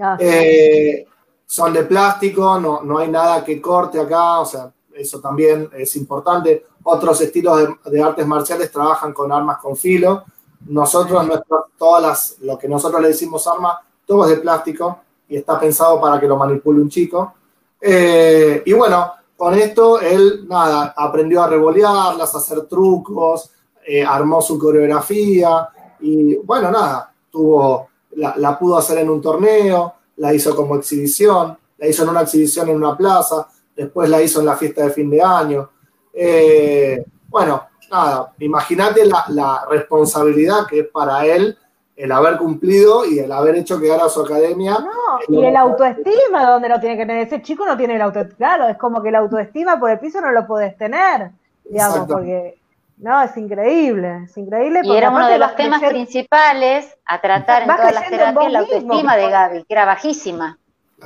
[0.00, 1.06] Ah, Eh,
[1.46, 5.94] son de plástico, no, no hay nada que corte acá, o sea, eso también es
[5.96, 6.66] importante.
[6.84, 10.24] Otros estilos de, de artes marciales trabajan con armas con filo.
[10.66, 15.36] Nosotros, nuestro- todas las, lo que nosotros le decimos arma, todo es de plástico y
[15.36, 17.34] está pensado para que lo manipule un chico.
[17.80, 23.50] Eh, y bueno, con esto él, nada, aprendió a revolearlas, a hacer trucos,
[23.86, 25.68] eh, armó su coreografía
[26.00, 31.86] y bueno, nada, tuvo, la, pudo hacer en un torneo, la hizo como exhibición, la
[31.86, 35.10] hizo en una exhibición en una plaza, después la hizo en la fiesta de fin
[35.10, 35.68] de año.
[36.12, 41.58] Eh, bueno, nada, imagínate la responsabilidad que es para él
[41.96, 44.74] el haber cumplido y el haber hecho quedar a su academia.
[44.78, 47.26] No, y el autoestima, donde lo tiene que tener?
[47.26, 50.20] Ese chico no tiene el autoestima, claro, es como que el autoestima por el piso
[50.20, 51.30] no lo puedes tener,
[51.64, 52.58] digamos, porque,
[52.98, 54.80] no, es increíble, es increíble.
[54.84, 58.60] Y era uno de los temas principales a tratar en Vas todas las terapias, la
[58.60, 60.58] mismo, autoestima de Gaby, que era bajísima.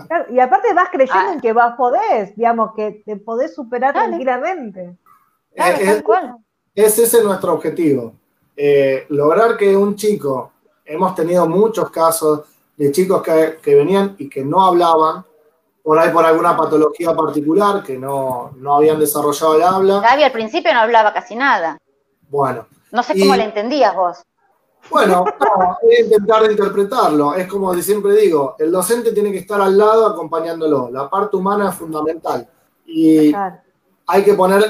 [0.06, 1.32] Claro, y aparte vas creyendo Ah.
[1.34, 4.06] en que vas podés, digamos, que te podés superar Dale.
[4.08, 4.96] tranquilamente.
[5.54, 6.36] Claro, Eh, tal es- cual.
[6.76, 8.12] es ese nuestro objetivo.
[8.56, 10.52] Eh, lograr que un chico,
[10.90, 12.40] hemos tenido muchos casos
[12.76, 15.24] de chicos que, que venían y que no hablaban,
[15.82, 20.00] por ahí por alguna patología particular, que no, no habían desarrollado el habla.
[20.00, 21.78] Gaby al principio no hablaba casi nada.
[22.28, 24.18] Bueno, No sé Y- cómo le entendías vos.
[24.90, 27.34] bueno, no, es intentar interpretarlo.
[27.34, 30.90] Es como siempre digo, el docente tiene que estar al lado acompañándolo.
[30.90, 32.48] La parte humana es fundamental.
[32.86, 33.56] Y Claro.
[34.06, 34.64] hay que poner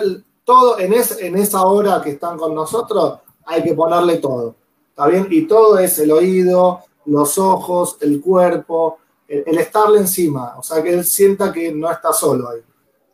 [0.44, 4.54] todo, en, es- en esa hora que están con nosotros, hay que ponerle todo.
[4.90, 5.26] ¿Está bien?
[5.30, 10.54] Y todo es el oído, los ojos, el cuerpo, el, el estarle encima.
[10.58, 12.60] O sea, que él sienta que no está solo ahí.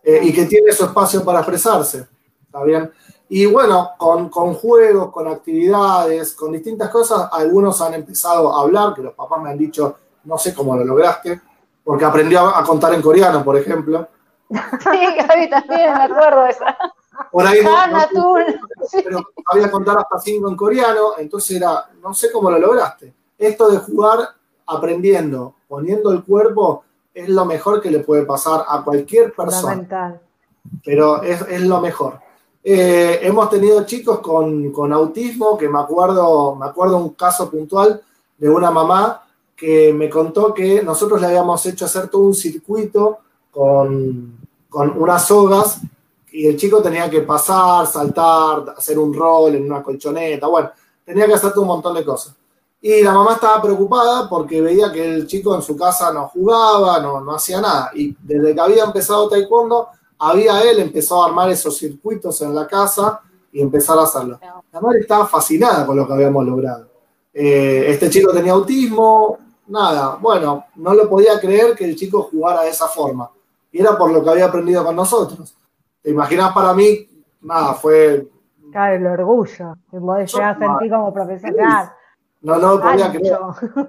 [0.03, 2.07] Eh, y que tiene su espacio para expresarse.
[2.45, 2.91] ¿Está bien?
[3.29, 8.95] Y bueno, con, con juegos, con actividades, con distintas cosas, algunos han empezado a hablar,
[8.95, 11.41] que los papás me han dicho, no sé cómo lo lograste,
[11.83, 14.07] porque aprendió a, a contar en coreano, por ejemplo.
[14.49, 14.57] Sí,
[15.29, 16.79] Gaby también, me acuerdo esa.
[17.37, 17.99] Por ahí no- no-
[19.05, 19.21] pero
[19.51, 23.13] sabía contar hasta cinco en coreano, entonces era, no sé cómo lo lograste.
[23.37, 24.21] Esto de jugar
[24.67, 29.75] aprendiendo, poniendo el cuerpo, es lo mejor que le puede pasar a cualquier persona,
[30.85, 32.21] pero es, es lo mejor.
[32.65, 38.01] Eh, hemos tenido chicos con, con autismo, que me acuerdo, me acuerdo un caso puntual
[38.39, 39.23] de una mamá
[39.55, 43.19] que me contó que nosotros le habíamos hecho hacer todo un circuito
[43.51, 45.81] con, con unas sogas
[46.37, 50.71] y el chico tenía que pasar, saltar, hacer un rol en una colchoneta, bueno,
[51.03, 52.35] tenía que hacer un montón de cosas.
[52.79, 57.01] Y la mamá estaba preocupada porque veía que el chico en su casa no jugaba,
[57.01, 57.91] no, no hacía nada.
[57.95, 62.67] Y desde que había empezado taekwondo, había él empezado a armar esos circuitos en la
[62.67, 64.39] casa y empezar a hacerlo.
[64.71, 66.87] La madre estaba fascinada con lo que habíamos logrado.
[67.33, 72.61] Eh, este chico tenía autismo, nada, bueno, no lo podía creer que el chico jugara
[72.61, 73.31] de esa forma.
[73.73, 75.56] Y era por lo que había aprendido con nosotros.
[76.07, 77.05] ¿Te imaginas para mí?
[77.41, 78.29] Nada, fue.
[78.71, 81.93] Claro, el orgullo que podés llegar a sentir como profesional.
[82.43, 83.37] No, no lo podía creer.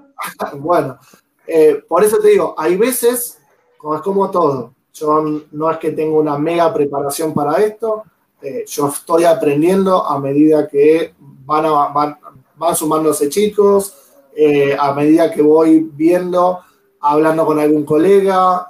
[0.58, 0.98] Bueno,
[1.46, 3.38] eh, por eso te digo, hay veces,
[3.76, 8.02] como es como todo, yo no es que tengo una mega preparación para esto,
[8.42, 12.18] eh, yo estoy aprendiendo a medida que van, a- van,
[12.56, 13.94] van sumándose chicos,
[14.34, 16.58] eh, a medida que voy viendo,
[17.00, 18.66] hablando con algún colega,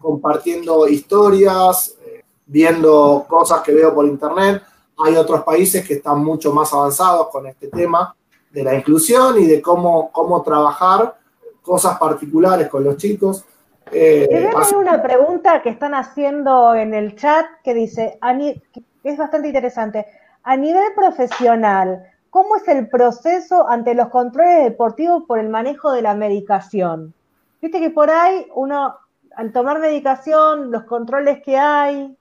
[0.00, 1.94] compartiendo historias,
[2.46, 4.62] viendo cosas que veo por internet.
[4.98, 8.14] Hay otros países que están mucho más avanzados con este tema
[8.50, 11.16] de la inclusión y de cómo, cómo trabajar
[11.62, 13.44] cosas particulares con los chicos.
[13.90, 17.74] Eh, Te voy a así- hacer una pregunta que están haciendo en el chat que
[17.74, 18.18] dice,
[19.02, 20.06] que es bastante interesante.
[20.44, 26.02] A nivel profesional, ¿cómo es el proceso ante los controles deportivos por el manejo de
[26.02, 27.14] la medicación?
[27.60, 28.94] Viste que por ahí uno,
[29.36, 32.16] al tomar medicación, los controles que hay,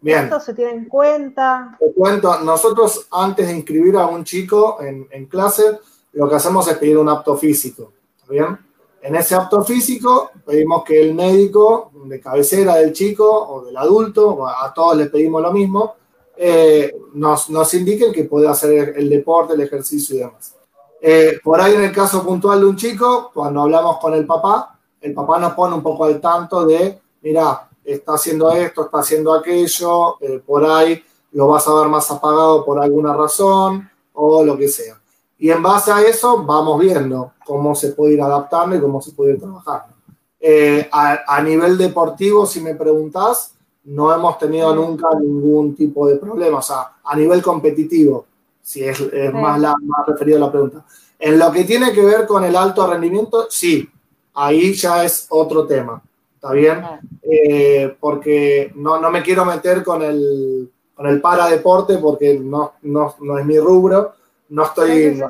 [0.00, 1.76] bien, ¿esto se tiene en cuenta?
[1.78, 5.78] te cuento, nosotros antes de inscribir a un chico en, en clase,
[6.12, 7.92] lo que hacemos es pedir un apto físico.
[8.16, 8.58] ¿está bien?
[9.00, 14.46] En ese apto físico pedimos que el médico de cabecera del chico o del adulto,
[14.46, 15.94] a todos les pedimos lo mismo,
[16.36, 20.54] eh, nos, nos indiquen que puede hacer el deporte, el ejercicio y demás.
[21.00, 24.78] Eh, por ahí en el caso puntual de un chico, cuando hablamos con el papá,
[25.00, 29.32] el papá nos pone un poco al tanto de, mira, está haciendo esto, está haciendo
[29.32, 34.56] aquello, eh, por ahí lo vas a ver más apagado por alguna razón o lo
[34.56, 35.00] que sea.
[35.38, 39.12] Y en base a eso vamos viendo cómo se puede ir adaptando y cómo se
[39.12, 39.94] puede ir trabajando.
[40.40, 46.16] Eh, a, a nivel deportivo, si me preguntás, no hemos tenido nunca ningún tipo de
[46.16, 46.58] problema.
[46.58, 48.26] O sea, a nivel competitivo,
[48.62, 49.00] si es,
[49.32, 50.84] más, la, más referido a la pregunta.
[51.18, 53.88] En lo que tiene que ver con el alto rendimiento, sí,
[54.34, 56.02] ahí ya es otro tema,
[56.38, 56.84] ¿está bien?
[57.22, 63.16] Eh, porque no, no, me quiero meter con el, con el paradeporte porque no, no,
[63.20, 64.14] no es mi rubro,
[64.50, 65.20] no estoy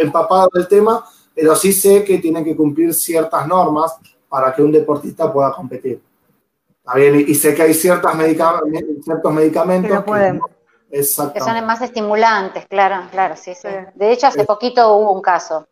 [0.00, 1.04] empapado del tema,
[1.34, 3.96] pero sí sé que tienen que cumplir ciertas normas
[4.26, 6.00] para que un deportista pueda competir.
[6.78, 7.24] ¿Está bien?
[7.28, 10.40] Y, sé que hay ciertas ciertos medicamentos que,
[10.90, 13.68] que son más estimulantes, claro, claro, sí, sí.
[13.94, 15.66] De hecho, hace poquito hubo un caso.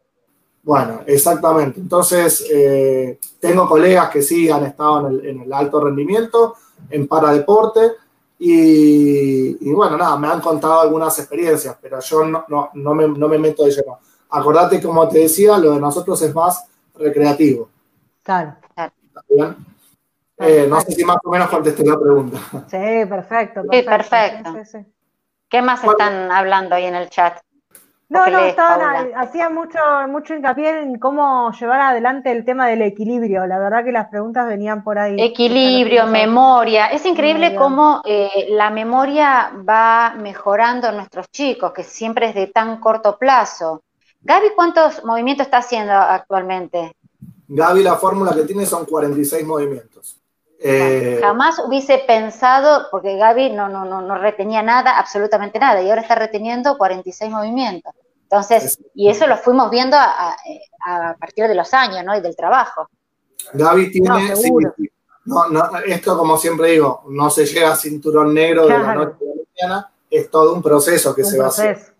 [0.63, 1.81] Bueno, exactamente.
[1.81, 6.55] Entonces, eh, tengo colegas que sí han estado en el, alto rendimiento,
[6.89, 7.93] en paradeporte,
[8.39, 13.07] y, y, bueno, nada, me han contado algunas experiencias, pero yo no, no, no, me,
[13.07, 13.99] no me meto de lleno.
[14.31, 17.69] Acordate, como te decía, lo de nosotros es más recreativo.
[18.23, 18.57] Claro.
[20.39, 22.39] Eh, no sé si más o menos contesté la pregunta.
[22.69, 23.63] Sí, perfecto.
[23.71, 24.55] Sí, perfecto.
[25.49, 27.39] ¿Qué más están hablando ahí en el chat?
[28.13, 33.47] No, no, estaban, hacía mucho, mucho hincapié en cómo llevar adelante el tema del equilibrio.
[33.47, 35.17] La verdad que las preguntas venían por ahí.
[35.19, 36.89] Equilibrio, memoria.
[36.89, 42.49] Es increíble cómo eh, la memoria va mejorando en nuestros chicos, que siempre es de
[42.49, 43.83] tan corto plazo.
[44.21, 46.95] Gaby, ¿cuántos movimientos está haciendo actualmente?
[47.49, 50.19] Gaby, la fórmula que tiene son 46 movimientos.
[50.63, 55.89] Eh, Jamás hubiese pensado, porque Gaby no, no, no, no retenía nada, absolutamente nada, y
[55.89, 57.95] ahora está reteniendo 46 movimientos.
[58.33, 60.35] Entonces, y eso lo fuimos viendo a,
[61.20, 62.16] partir de los años, ¿no?
[62.16, 62.89] Y del trabajo.
[63.53, 64.35] Gaby tiene,
[65.26, 69.16] no, no, esto como siempre digo, no se llega a cinturón negro de la noche
[69.20, 71.95] a la mañana, es todo un proceso que se va a hacer.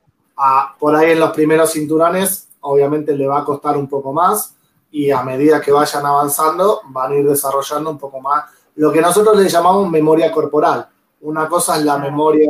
[0.79, 4.55] por ahí en los primeros cinturones, obviamente le va a costar un poco más,
[4.91, 8.45] y a medida que vayan avanzando van a ir desarrollando un poco más
[8.77, 10.89] lo que nosotros le llamamos memoria corporal.
[11.21, 12.49] Una cosa es la memoria,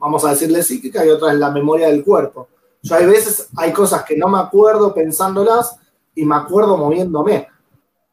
[0.00, 2.48] vamos a decirle psíquica, y otra es la memoria del cuerpo.
[2.82, 5.76] Yo hay veces, hay cosas que no me acuerdo pensándolas
[6.14, 7.48] y me acuerdo moviéndome.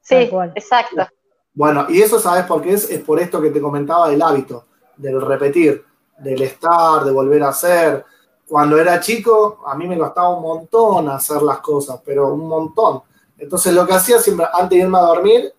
[0.01, 1.07] Sí, exacto.
[1.53, 4.65] Bueno, y eso sabes por qué es, es por esto que te comentaba del hábito,
[4.95, 5.83] del repetir,
[6.19, 8.05] del estar, de volver a hacer.
[8.47, 13.01] Cuando era chico, a mí me costaba un montón hacer las cosas, pero un montón
[13.37, 15.53] entonces lo que hacía siempre, antes de irme a dormir,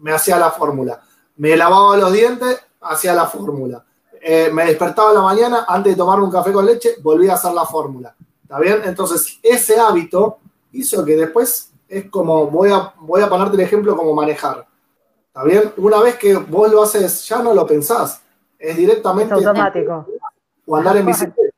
[0.00, 1.00] me hacía la fórmula.
[1.36, 3.84] Me lavaba los dientes, hacía la fórmula.
[4.20, 7.34] Eh, me despertaba en la mañana, antes de tomarme un café con leche, volvía a
[7.36, 8.14] hacer la fórmula.
[8.54, 8.82] ¿Está bien?
[8.84, 10.38] Entonces, ese hábito
[10.70, 14.64] hizo que después es como, voy a, voy a ponerte el ejemplo como manejar.
[15.26, 15.72] ¿Está bien?
[15.76, 18.22] Una vez que vos lo haces, ya no lo pensás.
[18.56, 19.34] Es directamente...
[19.34, 20.06] automático.
[20.66, 21.56] O andar en bicicleta.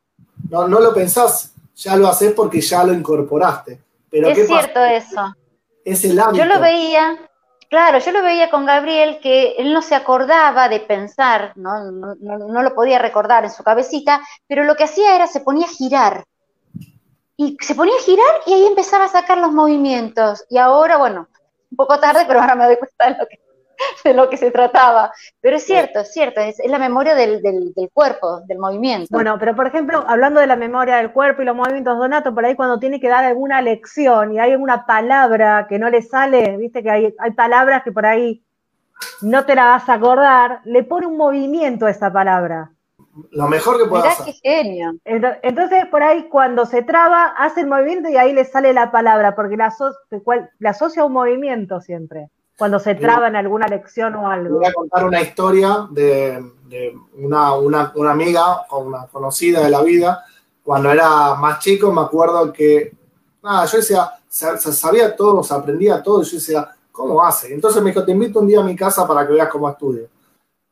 [0.48, 3.78] No, no lo pensás, ya lo haces porque ya lo incorporaste.
[4.08, 5.34] Pero es cierto eso
[5.84, 6.38] es el hábito.
[6.38, 7.28] Yo lo veía,
[7.68, 11.90] claro, yo lo veía con Gabriel que él no se acordaba de pensar, ¿no?
[11.90, 15.70] No, lo podía recordar en su cabecita, pero lo que hacía era se ponía a
[15.70, 16.24] girar.
[17.36, 20.44] Y se ponía a girar y ahí empezaba a sacar los movimientos.
[20.48, 21.28] Y ahora, bueno,
[21.70, 23.40] un poco tarde, pero ahora me doy cuenta de lo que,
[24.04, 25.12] de lo que se trataba.
[25.40, 29.08] Pero es cierto, es cierto, es, la memoria del, del, cuerpo, del movimiento.
[29.10, 32.44] Bueno, pero por ejemplo, hablando de la memoria del cuerpo y los movimientos, Donato, por
[32.44, 36.56] ahí cuando tiene que dar alguna lección y hay alguna palabra que no le sale,
[36.56, 38.42] viste que hay, hay palabras que por ahí
[39.20, 42.70] no te la vas a acordar, le pone un movimiento a esa palabra.
[43.30, 44.26] Lo mejor que puede hacer.
[44.26, 44.94] qué genio.
[45.04, 49.34] Entonces, por ahí cuando se traba, hace el movimiento y ahí le sale la palabra,
[49.34, 49.72] porque la,
[50.58, 54.56] la asocia a un movimiento siempre cuando se traba en alguna lección o algo.
[54.56, 56.42] Voy a contar una historia de,
[57.14, 60.24] una, amiga o una conocida de la vida.
[60.62, 62.92] Cuando era más chico, me acuerdo que,
[63.42, 67.52] nada, yo decía, sabía todo, se aprendía todo, y yo decía, ¿cómo hace?
[67.52, 70.08] Entonces me dijo, te invito un día a mi casa para que veas cómo estudio.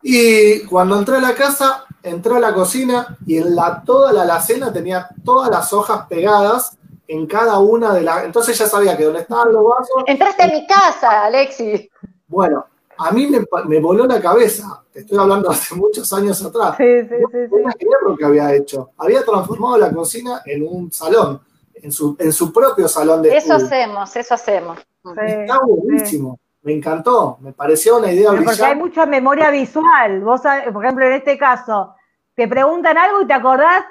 [0.07, 4.23] Y cuando entré a la casa, entré a la cocina y en la, toda la
[4.23, 6.77] alacena tenía todas las hojas pegadas
[7.09, 8.23] en cada una de las...
[8.23, 10.05] Entonces ya sabía que donde estaban los vasos...
[10.07, 11.91] Entraste a mi casa, Alexi.
[12.27, 12.67] Bueno,
[12.99, 14.85] a mí me, voló la cabeza.
[14.93, 16.77] Te estoy hablando hace muchos años atrás.
[16.77, 17.87] Sí, sí, sí.
[17.87, 18.91] No lo que había hecho.
[18.99, 21.41] Había transformado la cocina en un salón,
[21.77, 24.79] en su, en su propio salón de Eso hacemos, eso hacemos.
[25.17, 26.39] Está buenísimo.
[26.65, 30.21] Me encantó, me pareció una idea Porque hay mucha memoria visual.
[30.21, 30.41] Vos,
[30.73, 31.95] por ejemplo, en este caso,
[32.35, 33.85] te preguntan algo y te acordás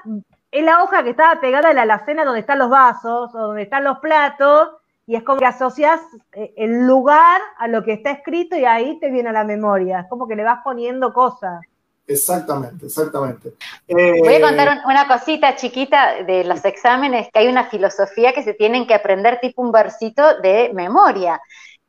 [0.53, 3.63] es la hoja que estaba pegada a la alacena donde están los vasos o donde
[3.63, 4.69] están los platos,
[5.07, 5.99] y es como que asocias
[6.31, 10.01] eh, el lugar a lo que está escrito y ahí te viene a la memoria.
[10.01, 11.61] Es como que le vas poniendo cosas.
[12.05, 13.53] Exactamente, exactamente.
[13.87, 18.43] Voy a contar eh, una cosita chiquita de los exámenes, que hay una filosofía que
[18.43, 21.41] se tienen que aprender tipo un versito de memoria.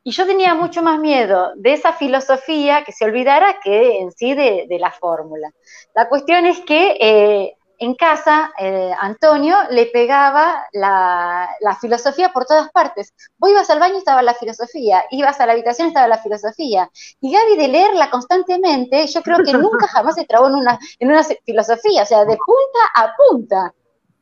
[0.05, 4.34] Y yo tenía mucho más miedo de esa filosofía que se olvidara que en sí
[4.34, 5.50] de, la fórmula.
[5.94, 11.48] La cuestión es que eh, en casa, eh, Antonio le pegaba la,
[11.80, 13.14] filosofía por todas partes.
[13.38, 16.18] Vos ibas al baño y estaba la filosofía, ibas a la habitación y estaba la
[16.18, 16.90] filosofía.
[17.20, 21.09] Y Gaby de leerla constantemente, yo creo que nunca jamás se trabó en una, en
[21.09, 23.74] una filosofía, o sea, de punta a punta,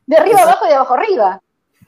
[0.05, 1.42] de arriba abajo y de abajo arriba.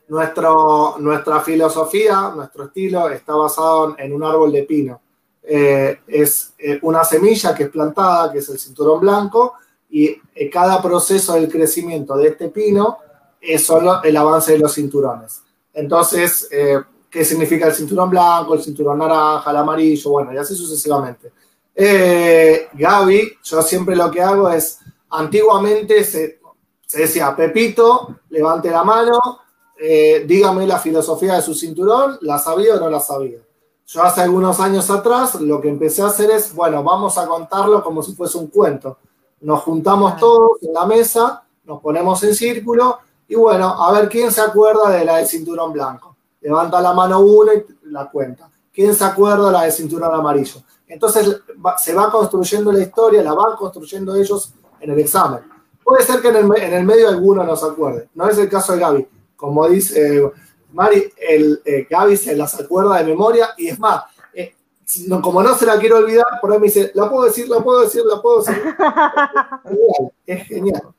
[0.07, 5.01] Nuestro, nuestra filosofía, nuestro estilo está basado en un árbol de pino.
[5.47, 9.53] Eh, es eh, una semilla que es plantada, que es el cinturón blanco,
[9.89, 12.97] y eh, cada proceso del crecimiento de este pino
[13.39, 15.43] es solo el avance de los cinturones.
[15.71, 16.49] Entonces,
[17.11, 20.09] ¿qué significa el cinturón blanco, el cinturón naranja, el amarillo?
[20.09, 21.31] Bueno, y así sucesivamente.
[21.75, 24.79] Gaby, yo siempre lo que hago es,
[25.09, 26.39] antiguamente se,
[26.93, 29.19] decía, Pepito, levante la mano,
[29.77, 33.39] dígame la filosofía de su cinturón, ¿la sabía o no la sabía?
[33.87, 37.83] Yo hace algunos años atrás lo que empecé a hacer es, bueno, vamos a contarlo
[37.83, 38.97] como si fuese un cuento
[39.45, 42.97] nos juntamos todos en la mesa, nos ponemos en círculo
[43.27, 46.15] y bueno, a ver quién se acuerda de la de cinturón blanco.
[46.41, 48.49] Levanta la mano uno y la cuenta.
[48.73, 50.61] ¿Quién se acuerda de la de cinturón amarillo?
[50.87, 51.41] Entonces
[51.77, 55.41] se va construyendo la historia, la van construyendo ellos en el examen.
[55.83, 58.09] Puede ser que en el, medio alguno no se acuerde.
[58.15, 59.07] No es el caso de Gaby.
[59.35, 60.31] Como dice eh,
[60.71, 64.03] Mari, el, eh, Gaby se las acuerda de memoria y es más,
[65.21, 67.81] como no se la quiero olvidar, por ahí me dice, la puedo decir, la puedo
[67.81, 68.75] decir, la puedo decir.
[70.27, 70.95] es genial.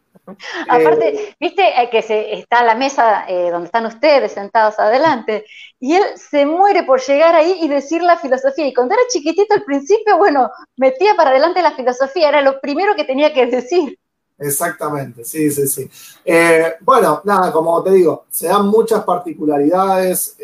[0.68, 5.44] Aparte, eh, viste eh, que se, está la mesa eh, donde están ustedes sentados adelante,
[5.78, 8.66] y él se muere por llegar ahí y decir la filosofía.
[8.66, 12.96] Y cuando era chiquitito al principio, bueno, metía para adelante la filosofía, era lo primero
[12.96, 13.98] que tenía que decir.
[14.38, 15.90] Exactamente, sí, sí, sí.
[16.80, 20.36] bueno, nada, como te digo, se dan muchas particularidades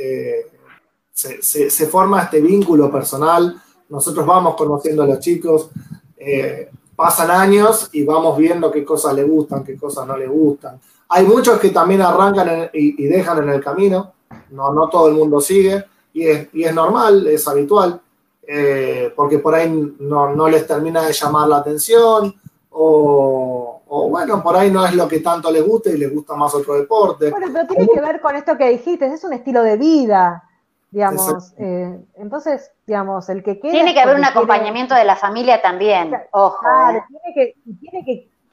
[1.12, 5.70] se, forma este vínculo personal, nosotros vamos conociendo a los chicos,
[6.16, 10.80] eh, pasan años y vamos viendo qué cosas le gustan, qué cosas no le gustan.
[11.08, 14.14] Hay muchos que también arrancan y, dejan en el camino,
[14.50, 15.84] no, no todo el mundo sigue,
[16.14, 18.00] y es, es normal, es habitual,
[18.46, 22.34] eh, porque por ahí no, les termina de llamar la atención,
[22.70, 26.34] o, o, bueno, por ahí no es lo que tanto les gusta y les gusta
[26.34, 27.30] más otro deporte.
[27.30, 30.48] Bueno, pero tiene que ver con esto que dijiste, es un estilo de vida.
[30.90, 35.60] Digamos, eh, entonces, digamos, el que quiere Tiene que haber un acompañamiento de la familia
[35.60, 36.56] también, ojo.
[36.60, 37.02] Claro, ¿eh?
[37.06, 38.04] tiene, que, tiene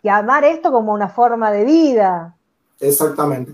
[0.01, 2.35] que, amar esto como una forma de vida.
[2.81, 3.53] Exactamente.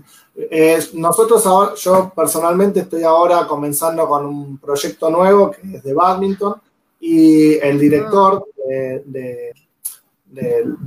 [0.94, 6.60] nosotros ahora, yo personalmente estoy ahora comenzando con un proyecto nuevo que es de badminton
[6.98, 8.68] y el director mm.
[8.68, 9.52] de, de,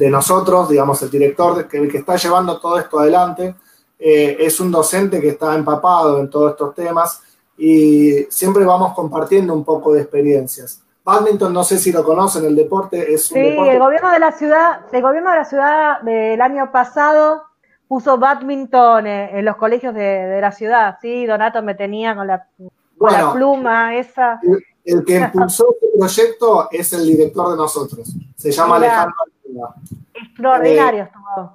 [0.10, 3.56] nosotros, digamos, el director que, que está llevando todo esto adelante,
[4.00, 7.22] eh, es un docente que está empapado en todos estos temas
[7.58, 10.82] y siempre vamos compartiendo un poco de experiencias.
[11.04, 14.32] Badminton, no sé si lo conocen, el deporte es un Sí, el gobierno de la
[14.32, 17.43] ciudad, el gobierno de la ciudad del año pasado
[17.89, 22.47] puso badminton en, los colegios de, la ciudad, sí, Donato me tenía con la,
[23.34, 24.39] pluma esa.
[24.86, 29.16] El, que impulsó este proyecto es el director de nosotros, se llama Alejandro.
[30.14, 31.50] Extraordinario eh,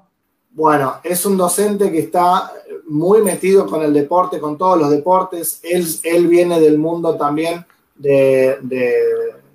[0.51, 2.53] Bueno, es un docente que está
[2.87, 5.61] muy metido con el deporte, con todos los deportes.
[5.63, 7.65] Él, él viene del mundo también
[7.97, 8.59] de,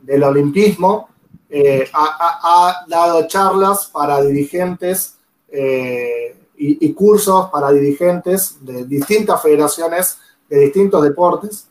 [0.02, 1.10] del olimpismo.
[1.50, 5.18] Eh, ha, dado charlas para dirigentes
[5.48, 10.18] eh, y, cursos para dirigentes de distintas federaciones
[10.48, 11.69] de distintos deportes.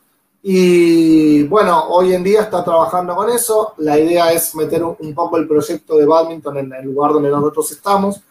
[0.50, 3.74] Y bueno, hoy en día está trabajando con eso.
[3.76, 7.70] La idea es meter un, poco el proyecto de badminton en el lugar donde nosotros
[7.70, 8.22] estamos.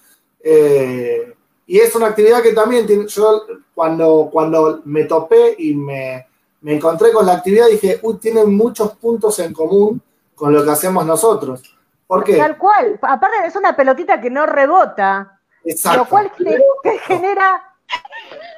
[0.44, 1.32] Eh,
[1.68, 3.44] y es una actividad que también yo
[3.76, 6.26] cuando, cuando me topé y me,
[6.66, 10.02] encontré con la actividad dije, uy, tienen muchos puntos en común
[10.34, 11.62] con lo que hacemos nosotros.
[12.08, 12.36] ¿Por qué?
[12.36, 12.98] Tal cual.
[13.00, 15.40] Aparte es una pelotita que no rebota.
[15.64, 16.00] Exacto.
[16.00, 17.76] Lo cual te, genera...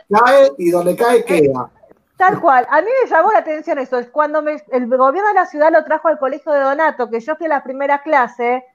[0.09, 1.69] Cae y donde cae queda.
[2.19, 2.67] Tal cual.
[2.69, 3.97] A mí me llamó la atención eso.
[3.97, 7.37] Es cuando el gobierno de la ciudad lo trajo al colegio de Donato, que yo
[7.37, 8.65] fui a la primera clase,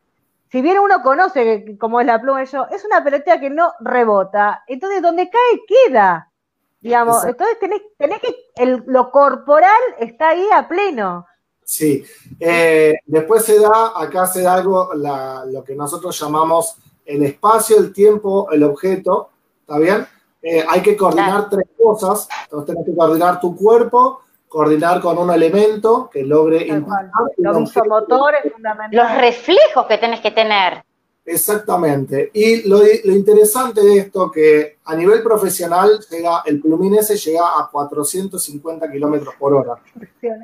[0.51, 4.65] si bien uno conoce cómo es la pluma yo, es una pelotita que no rebota.
[4.67, 6.33] Entonces, donde cae, queda.
[6.81, 7.83] Digamos, entonces tenés,
[8.23, 11.27] que, lo corporal está ahí a pleno.
[11.63, 12.03] Sí.
[12.41, 17.93] Eh, después se da, acá se da algo, lo que nosotros llamamos el espacio, el
[17.93, 19.29] tiempo, el objeto.
[19.61, 20.07] ¿Está bien?
[20.47, 22.29] Eh, hay que coordinar tres cosas.
[22.45, 27.11] Entonces tenés que coordinar tu cuerpo, coordinar con un elemento que logre impactar.
[27.39, 28.91] Los es fundamental.
[28.93, 30.85] Los reflejos que tenés que tener.
[31.25, 32.31] Exactamente.
[32.35, 37.71] Y lo, interesante de esto que a nivel profesional llega, el plumín ese llega a
[37.71, 39.77] 450 kilómetros por hora.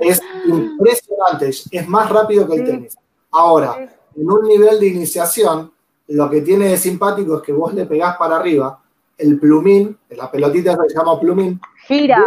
[0.01, 2.97] Es impresionante, es más rápido que el tenis.
[3.31, 3.77] Ahora,
[4.17, 5.71] en un nivel de iniciación,
[6.09, 8.83] lo que tiene de simpático es que vos le pegás para arriba,
[9.21, 12.23] el plumín, la pelotita se llama plumín, gira,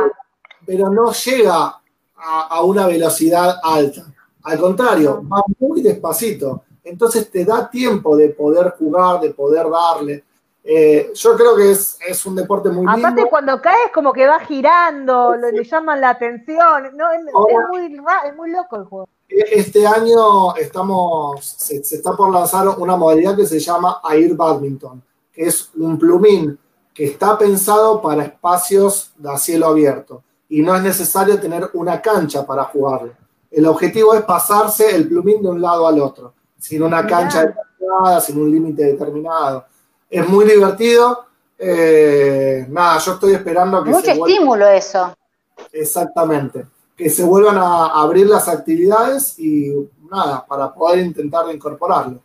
[0.65, 1.79] pero no llega
[2.15, 4.05] a, una velocidad alta.
[4.43, 6.63] Al contrario, va muy despacito.
[6.83, 10.23] Entonces te da tiempo de poder jugar, de poder darle.
[10.63, 13.07] Eh, yo creo que es, es, un deporte muy lindo.
[13.07, 16.95] Aparte, cuando caes, como que va girando, le llaman la atención.
[16.95, 17.21] No, es,
[17.71, 19.09] muy, es muy loco el juego.
[19.27, 25.47] Este año estamos, se, está por lanzar una modalidad que se llama Air Badminton, que
[25.47, 26.57] es un plumín
[26.93, 32.45] que está pensado para espacios de cielo abierto y no es necesario tener una cancha
[32.45, 33.13] para jugarlo.
[33.49, 38.21] El objetivo es pasarse el plumín de un lado al otro, sin una cancha determinada,
[38.21, 39.65] sin un límite determinado.
[40.09, 41.25] Es muy divertido.
[41.57, 43.91] Eh, nada, yo estoy esperando que...
[43.91, 45.15] Mucho estímulo eso.
[45.71, 46.65] Exactamente
[46.95, 49.73] que se vuelvan a abrir las actividades y
[50.09, 52.21] nada, para poder intentar incorporarlo.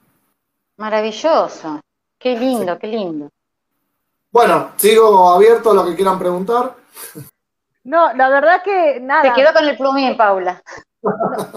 [0.77, 1.81] Maravilloso,
[2.19, 3.31] qué lindo, qué lindo.
[4.31, 6.75] Bueno, sigo abierto a lo que quieran preguntar.
[7.85, 9.23] No, la verdad que nada.
[9.23, 10.63] Se quedó con el plumín, Paula.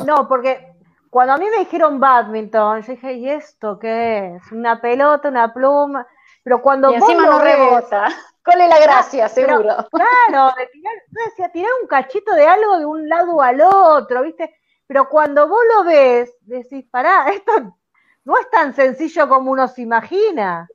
[0.05, 0.75] No, porque
[1.09, 4.51] cuando a mí me dijeron badminton, yo dije, ¿y esto qué es?
[4.51, 6.07] Una pelota, una pluma.
[6.43, 8.07] Pero cuando y encima no rebota.
[8.43, 9.75] ¿Cuál es la gracia, seguro?
[9.91, 14.55] claro, de tirar, decía, tirar un cachito de algo de un lado al otro, ¿viste?
[14.87, 17.77] Pero cuando vos lo ves, decís, pará, esto
[18.23, 20.67] no es tan sencillo como uno se imagina.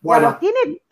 [0.00, 0.82] Bueno, tiene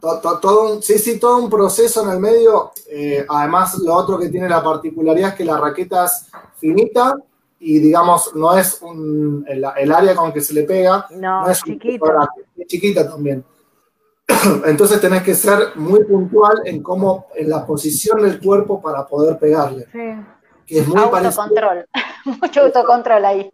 [0.00, 2.72] todo un, sí, sí, todo un proceso en el medio.
[2.88, 6.26] Eh, además, lo otro que tiene la particularidad es que la raqueta es
[6.56, 7.16] finita
[7.58, 11.06] y, digamos, no es un, el, área con que se le pega.
[11.10, 12.28] No, es chiquita.
[12.56, 13.44] es chiquita también.
[14.64, 19.38] Entonces tenés que ser muy puntual en cómo, en la posición del cuerpo para poder
[19.38, 19.86] pegarle.
[20.66, 20.78] Sí.
[20.78, 21.86] es muy autocontrol,
[22.24, 23.52] mucho autocontrol ahí.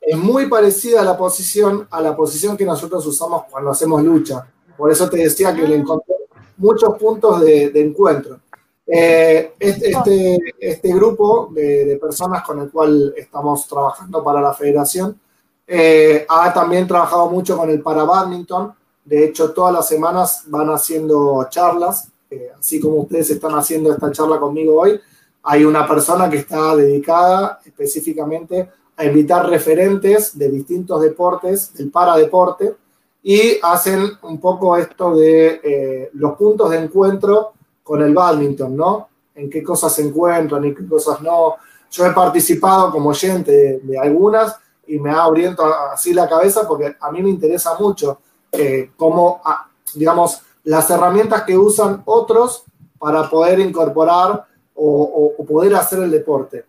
[0.00, 4.46] Es muy parecida a la posición, a la posición que nosotros usamos cuando hacemos lucha.
[4.80, 5.78] Por eso te decía que le ah.
[5.78, 6.14] encontré
[6.56, 8.40] muchos puntos de, encuentro.
[8.86, 15.20] Eh, este, este, este, grupo de, personas con el cual estamos trabajando para la federación
[15.66, 18.74] eh, ha también trabajado mucho con el para badminton,
[19.04, 24.10] de hecho, todas las semanas van haciendo charlas, eh, así como ustedes están haciendo esta
[24.12, 25.00] charla conmigo hoy.
[25.42, 32.74] Hay una persona que está dedicada específicamente a invitar referentes de distintos deportes, del paradeporte,
[33.22, 37.52] y hacen un poco esto de eh, los puntos de encuentro
[37.82, 39.08] con el badminton, ¿no?
[39.34, 41.56] En qué cosas se encuentran y qué cosas no.
[41.90, 44.56] Yo he participado como oyente de, de algunas
[44.86, 48.18] y me ha abriendo así la cabeza porque a mí me interesa mucho
[48.52, 52.64] eh, como, ah, digamos, las herramientas que usan otros
[52.98, 56.64] para poder incorporar o, poder hacer el deporte,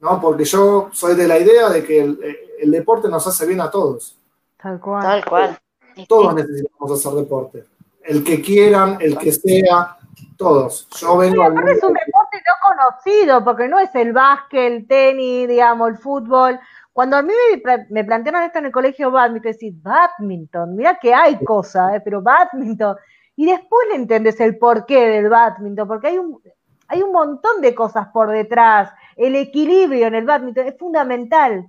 [0.00, 0.20] ¿no?
[0.20, 4.16] Porque yo soy de la idea de que el, deporte nos hace bien a todos.
[4.60, 5.02] Tal cual.
[5.02, 5.58] Tal cual.
[6.08, 7.64] Todos necesitamos hacer deporte.
[8.02, 9.96] El que quieran, el que sea,
[10.36, 10.88] todos.
[10.98, 11.44] Yo vengo.
[11.44, 16.58] es un deporte no conocido, porque no es el básquet, el tenis, digamos, el fútbol.
[16.92, 17.32] Cuando a mí
[17.90, 22.00] me, plantearon esto en el colegio badminton, decís, badminton, mira que hay cosas, ¿eh?
[22.04, 22.96] pero badminton.
[23.36, 26.40] Y después le entendés el porqué del badminton, porque hay un,
[26.86, 28.92] hay un montón de cosas por detrás.
[29.16, 31.66] El equilibrio en el badminton es fundamental.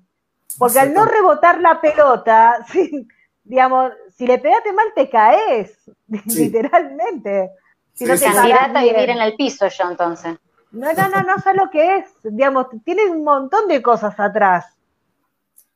[0.58, 2.64] Porque al no rebotar la pelota,
[3.44, 7.52] digamos, si le pegaste mal te caes, literalmente.
[7.94, 10.38] Si no te Candidata a vivir en el piso yo entonces.
[10.72, 12.06] No, no, no, no sé lo que es.
[12.24, 14.66] Digamos, tiene un montón de cosas atrás.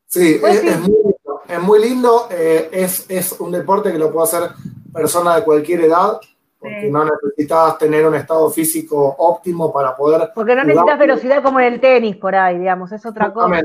[0.07, 1.41] Sí, pues es, muy lindo.
[1.47, 4.49] Es, muy lindo eh, es, un deporte que lo puede hacer
[4.91, 6.19] persona de cualquier edad,
[6.57, 10.31] porque no necesitas tener un estado físico óptimo para poder.
[10.33, 13.61] Porque no necesitas velocidad como en el tenis por ahí, digamos, es otra cosa.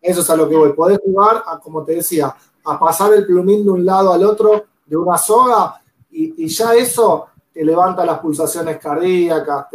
[0.00, 0.72] Eso es a lo que voy.
[0.72, 2.34] Podés jugar, a, como te decía,
[2.64, 7.26] a pasar el plumín de un lado al otro de una soga y, ya eso
[7.52, 9.66] te levanta las pulsaciones cardíacas,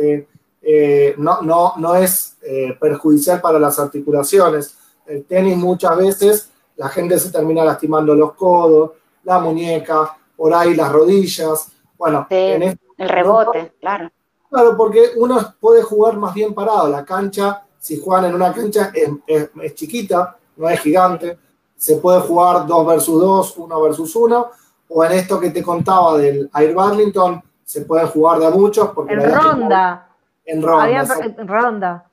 [0.62, 4.76] eh, no, no, no es eh, perjudicial para las articulaciones
[5.10, 8.92] el tenis muchas veces la gente se termina lastimando los codos,
[9.24, 11.72] la muñeca, por ahí las rodillas.
[11.98, 14.10] Bueno, este el rebote, claro.
[14.50, 16.88] Claro, porque uno puede jugar más bien parado.
[16.88, 21.38] La cancha, si juegan en una cancha, es, chiquita, no es gigante.
[21.80, 24.50] Se puede jugar dos versus dos, uno versus uno.
[24.90, 28.90] O en esto que te contaba del Air Badminton, se puede jugar de a muchos.
[28.90, 30.10] Porque en ronda.
[30.46, 30.90] En ronda.
[31.38, 32.06] en ronda.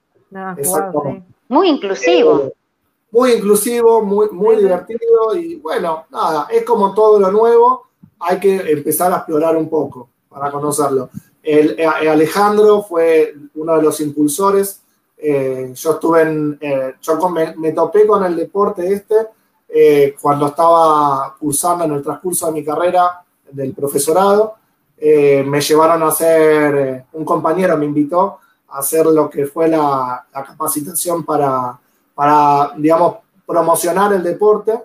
[1.48, 2.40] Muy inclusivo.
[2.44, 2.52] Eh,
[3.10, 7.86] muy inclusivo, muy, muy divertido y bueno, nada, es como todo lo nuevo,
[8.20, 11.08] hay que empezar a explorar un poco para conocerlo.
[11.42, 14.82] El, eh, Alejandro fue uno de los impulsores,
[15.16, 19.14] eh, yo estuve en, eh, yo me, topé con el deporte este
[19.78, 24.54] eh, cuando estaba cursando en el transcurso de mi carrera del profesorado,
[24.96, 28.38] eh, me llevaron a hacer, un compañero me invitó
[28.70, 31.78] a hacer lo que fue la, capacitación para,
[32.14, 34.80] para, digamos, promocionar el deporte.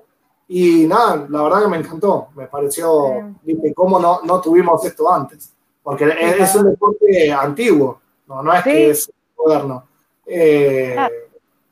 [0.50, 5.10] Y nada, la verdad que me encantó, me pareció, dije, ¿cómo no, no tuvimos esto
[5.10, 5.54] antes?
[5.82, 9.86] Porque es, un deporte antiguo, no, no es que es moderno.
[10.26, 10.98] Eh,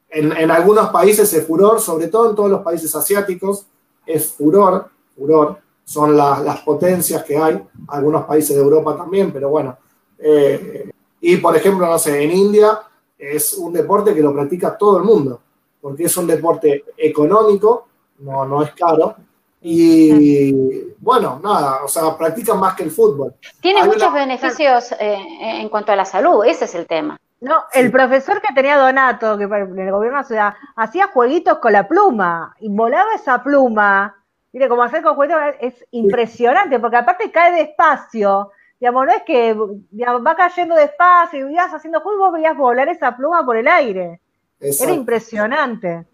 [0.09, 3.65] en, en, algunos países es furor, sobre todo en todos los países asiáticos,
[4.05, 9.75] es furor, furor, son las potencias que hay, algunos países de Europa también, pero bueno.
[10.19, 10.87] Eh,
[11.21, 12.79] y por ejemplo, no sé, en India
[13.17, 15.41] es un deporte que lo practica todo el mundo,
[15.81, 17.87] porque es un deporte económico,
[18.19, 19.15] no, no es caro,
[19.61, 23.33] y bueno, nada, o sea, practican más que el fútbol.
[23.59, 27.19] Tiene muchos beneficios eh, en cuanto a la salud, ese es el tema.
[27.41, 31.59] No, el profesor que tenía Donato, que en el gobierno de la ciudad, hacía jueguitos
[31.59, 34.15] con la pluma y volaba esa pluma.
[34.51, 38.51] Mire, como hacer con jueguitos es impresionante, porque aparte cae despacio.
[38.79, 43.45] Digamos, no es que va cayendo despacio y ibas haciendo juegos, veías volar esa pluma
[43.45, 44.19] por el aire.
[44.59, 46.05] Era impresionante.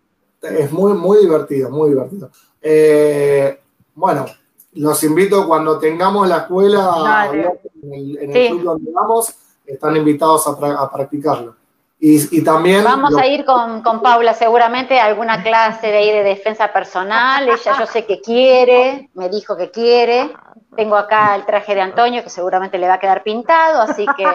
[0.41, 2.29] Es muy, muy divertido, muy divertido.
[2.61, 3.59] Eh,
[3.95, 4.25] bueno,
[4.73, 7.29] los invito cuando tengamos la escuela
[7.81, 11.55] en el, en el club donde vamos están invitados a, practicarlo.
[11.99, 12.83] Y, también...
[12.83, 17.47] Vamos a ir con, con, Paula seguramente a alguna clase de, ahí de defensa personal.
[17.47, 20.31] Ella yo sé que quiere, me dijo que quiere.
[20.75, 24.25] Tengo acá el traje de Antonio que seguramente le va a quedar pintado, así que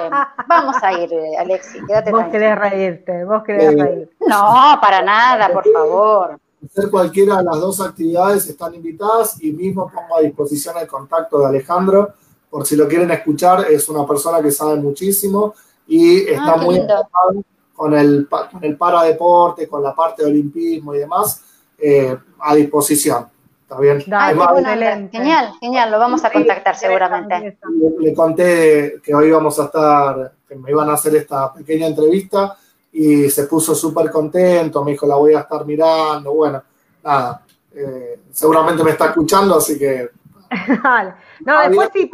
[0.48, 1.84] vamos a ir, Alexi.
[1.86, 4.16] Quédate vos querés reírte, vos querés eh, reírte.
[4.26, 6.40] No, para nada, por favor.
[6.64, 11.38] Hacer cualquiera de las dos actividades están invitadas y mismo pongo a disposición el contacto
[11.40, 12.14] de Alejandro
[12.50, 15.54] por si lo quieren escuchar, es una persona que sabe muchísimo
[15.86, 17.44] y ah, está muy enfocado
[17.74, 21.42] con el, con el paradeporte, con la parte de olimpismo y demás,
[21.78, 23.26] eh, a disposición.
[23.62, 24.00] ¿Está bien?
[24.00, 27.56] genial, genial, lo vamos a contactar seguramente.
[28.00, 32.56] Le, conté que hoy íbamos a estar, que me iban a hacer esta pequeña entrevista
[32.92, 36.62] y se puso súper contento, me dijo, la voy a estar mirando, bueno,
[37.04, 40.10] nada, eh, seguramente me está escuchando, así que
[41.44, 42.10] no, después sí,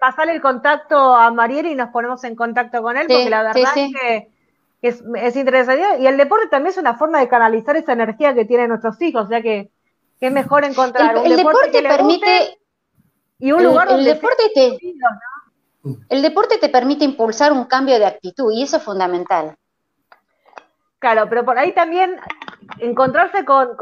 [0.00, 3.62] pasale, el contacto a Mariel y nos ponemos en contacto con él, porque la verdad
[3.76, 4.28] es que
[4.82, 6.00] es, interesante.
[6.00, 9.26] Y el deporte también es una forma de canalizar esa energía que tienen nuestros hijos,
[9.26, 9.70] o sea que,
[10.20, 12.56] es mejor encontrar un deporte, que permite
[13.40, 14.78] y un lugar donde el deporte te,
[16.08, 19.56] el deporte te permite impulsar un cambio de actitud y eso es fundamental.
[21.00, 22.20] Claro, pero por ahí también
[22.78, 23.76] encontrarse con,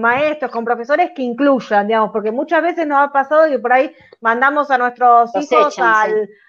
[0.00, 3.94] maestros, con profesores que incluyan, digamos, porque muchas veces nos ha pasado que por ahí
[4.20, 5.76] mandamos a nuestros hijos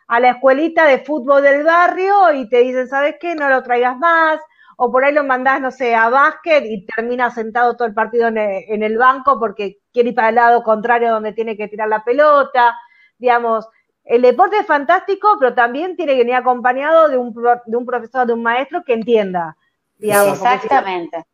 [0.07, 3.35] a la escuelita de fútbol del barrio y te dicen, ¿sabes qué?
[3.35, 4.39] No lo traigas más.
[4.77, 8.27] O por ahí lo mandás, no sé, a básquet y termina sentado todo el partido
[8.27, 12.03] en el, banco porque quiere ir para el lado contrario donde tiene que tirar la
[12.03, 12.77] pelota.
[13.17, 13.67] Digamos,
[14.03, 17.33] el deporte es fantástico, pero también tiene que venir acompañado de un,
[17.65, 19.57] de un profesor, de un maestro que entienda.
[19.99, 21.25] Exactamente.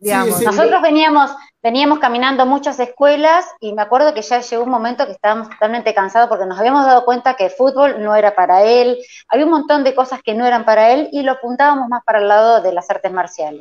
[0.00, 5.12] Nosotros veníamos, veníamos caminando muchas escuelas y me acuerdo que ya llegó un momento que
[5.12, 8.98] estábamos totalmente cansados porque nos habíamos dado cuenta que el fútbol no era para él,
[9.28, 12.18] había un montón de cosas que no eran para él y lo apuntábamos más para
[12.18, 13.60] el lado de las artes marciales.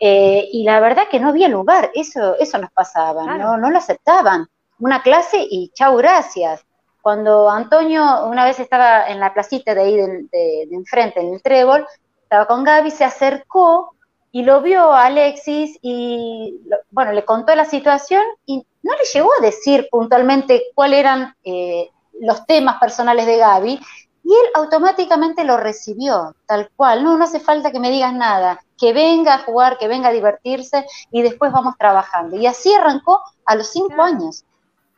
[0.00, 3.78] Eh, y la verdad que no había lugar, eso, eso nos pasaba, no, no lo
[3.78, 4.48] aceptaban.
[4.80, 6.64] Una clase y chau, gracias.
[7.00, 11.42] Cuando Antonio una vez estaba en la placita de ahí de, de enfrente, en el
[11.42, 11.86] trébol,
[12.22, 13.94] estaba con Gaby, se acercó
[14.32, 16.58] y lo vio a Alexis y,
[16.90, 21.90] bueno, le contó la situación y no le llegó a decir puntualmente cuáles eran eh,
[22.18, 23.80] los temas personales de Gaby
[24.24, 27.04] y él automáticamente lo recibió, tal cual.
[27.04, 30.12] No, no hace falta que me digas nada, que venga a jugar, que venga a
[30.12, 32.36] divertirse y después vamos trabajando.
[32.36, 34.44] Y así arrancó a los cinco años,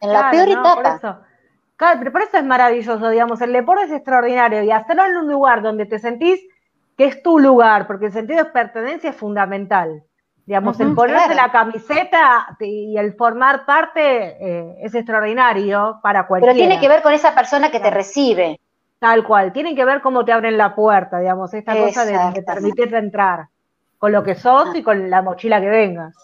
[0.01, 1.27] en la peor etapa.
[1.77, 5.29] claro, pero por eso es maravilloso, digamos, el deporte es extraordinario y hacerlo en un
[5.29, 6.41] lugar donde te sentís
[6.97, 10.03] que es tu lugar, porque el sentido de pertenencia es fundamental.
[10.47, 16.53] Digamos, el ponerse la camiseta y el formar parte eh, es extraordinario para cualquiera.
[16.53, 18.61] Pero tiene que ver con esa persona que te recibe.
[18.99, 22.97] Tal cual, tiene que ver cómo te abren la puerta, digamos, esta cosa de, permitirte
[22.97, 23.49] entrar
[23.99, 26.15] con lo que sos y con la mochila que vengas.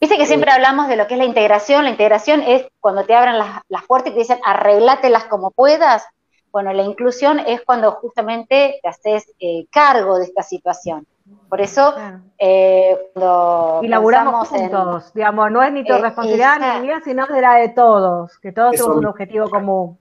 [0.00, 1.84] Viste que siempre hablamos de lo que es la integración.
[1.84, 6.06] La integración es cuando te abran las, las puertas y te dicen arreglátelas como puedas.
[6.52, 11.06] Bueno, la inclusión es cuando justamente te haces eh, cargo de esta situación.
[11.48, 11.94] Por eso,
[12.38, 17.26] eh, cuando y laburamos juntos, digamos, no es ni tu eh, responsabilidad ni mía, sino
[17.26, 19.98] de la de todos, que todos tenemos un objetivo común.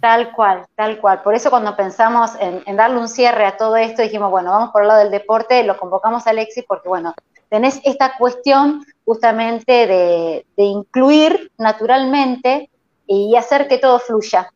[0.00, 1.22] Tal cual, tal cual.
[1.22, 4.82] Por eso cuando pensamos en, darle un cierre a todo esto, dijimos, bueno, vamos por
[4.82, 7.14] el lado del deporte, lo convocamos a Alexis porque, bueno,
[7.50, 12.70] tenés esta cuestión justamente de, incluir naturalmente
[13.06, 14.50] y hacer que todo fluya.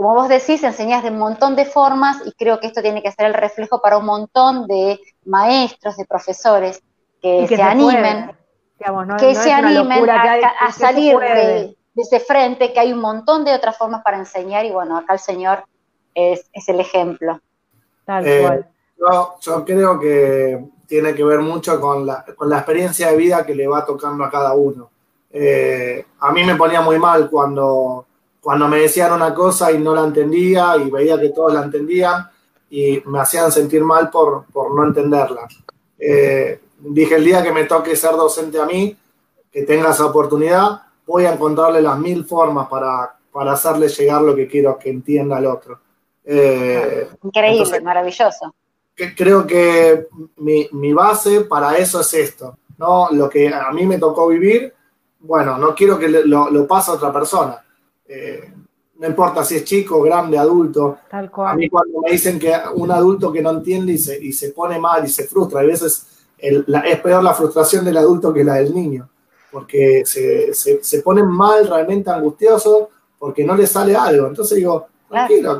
[0.00, 3.12] Como vos decís, enseñás de un montón de formas y creo que esto tiene que
[3.12, 6.82] ser el reflejo para un montón de maestros, de profesores
[7.20, 8.32] que, se, animen,
[9.18, 14.02] que se animen a, salir de, ese frente, que hay un montón de otras formas
[14.02, 15.64] para enseñar y bueno, acá el Señor
[16.14, 17.38] es, el ejemplo.
[18.06, 18.66] Tal eh, cual.
[19.42, 23.84] Yo, creo que tiene que ver mucho con la, experiencia de vida que le va
[23.84, 24.88] tocando a cada uno.
[25.30, 28.06] Eh, a mí me ponía muy mal cuando,
[28.40, 32.28] cuando me decían una cosa y no la entendía y veía que todos la entendían
[32.70, 35.46] y me hacían sentir mal por, no entenderla.
[35.98, 38.96] Eh, dije, el día que me toque ser docente a mí,
[39.50, 44.34] que tenga esa oportunidad, voy a encontrarle las mil formas para, para hacerle llegar lo
[44.34, 45.80] que quiero que entienda al otro.
[46.24, 48.54] Eh, Increíble, maravilloso
[49.08, 53.08] creo que mi, base para eso es esto, ¿no?
[53.12, 54.74] Lo que a mí me tocó vivir,
[55.20, 57.62] bueno, no quiero que lo, lo pase a otra persona.
[58.12, 58.52] Eh,
[58.98, 60.98] no importa si es chico, grande, adulto.
[61.08, 61.52] Tal cual.
[61.52, 64.50] A mí cuando me dicen que un adulto que no entiende y se, y se
[64.50, 66.06] pone mal y se frustra, a veces
[66.36, 69.08] es peor la frustración del adulto que la del niño,
[69.52, 72.88] porque se, se, ponen mal, realmente angustiosos,
[73.18, 74.26] porque no le sale algo.
[74.26, 75.58] Entonces digo, tranquilo,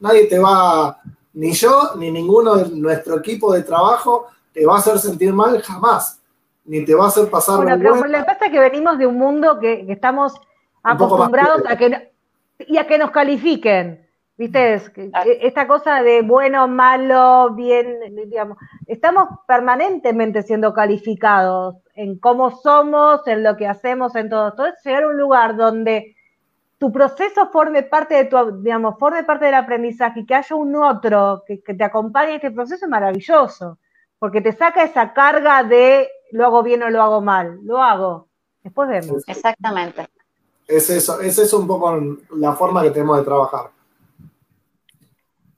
[0.00, 1.00] nadie te va
[1.34, 5.60] ni yo ni ninguno de nuestro equipo de trabajo te va a hacer sentir mal
[5.60, 6.20] jamás,
[6.64, 9.06] ni te va a hacer pasar bueno, pero lo que pasa es que venimos de
[9.06, 10.34] un mundo que, estamos
[10.84, 12.12] acostumbrados a que
[12.58, 14.04] y a que nos califiquen.
[14.36, 14.82] ¿Viste?
[15.42, 18.58] esta cosa de bueno, malo, bien, digamos,
[18.88, 24.48] estamos permanentemente siendo calificados en cómo somos, en lo que hacemos, en todo.
[24.48, 26.16] Entonces, llegar a un lugar donde
[26.78, 30.74] tu proceso forme parte de tu, digamos, forme parte del aprendizaje y que haya un
[30.74, 33.78] otro que, te acompañe en este proceso es maravilloso,
[34.18, 38.26] porque te saca esa carga de lo hago bien o lo hago mal, lo hago,
[38.64, 39.22] después vemos.
[39.28, 40.08] Exactamente.
[40.66, 42.00] Es eso, es eso un poco
[42.36, 43.70] la forma que tenemos de trabajar.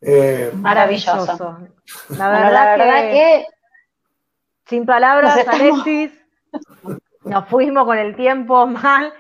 [0.01, 1.59] Eh, maravilloso.
[2.11, 3.47] La verdad, que,
[4.67, 6.11] sin palabras, Alexis,
[7.25, 9.13] nos fuimos con el tiempo mal.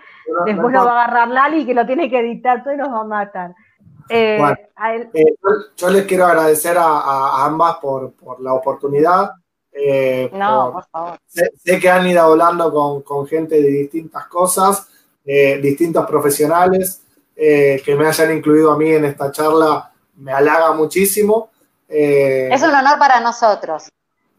[0.45, 3.01] Después nos va a agarrar Lali que lo tiene que editar todo y nos va
[3.01, 3.55] a matar.
[4.09, 4.41] Eh,
[5.15, 5.35] eh,
[5.77, 9.31] yo, les quiero agradecer a, ambas por, la oportunidad.
[9.73, 11.19] Eh, no, por, favor.
[11.27, 14.89] Sé, que han ido hablando con, gente de distintas cosas,
[15.27, 17.03] distintos profesionales,
[17.35, 21.51] que me hayan incluido a mí en esta charla me halaga muchísimo.
[21.89, 23.91] es un honor para nosotros.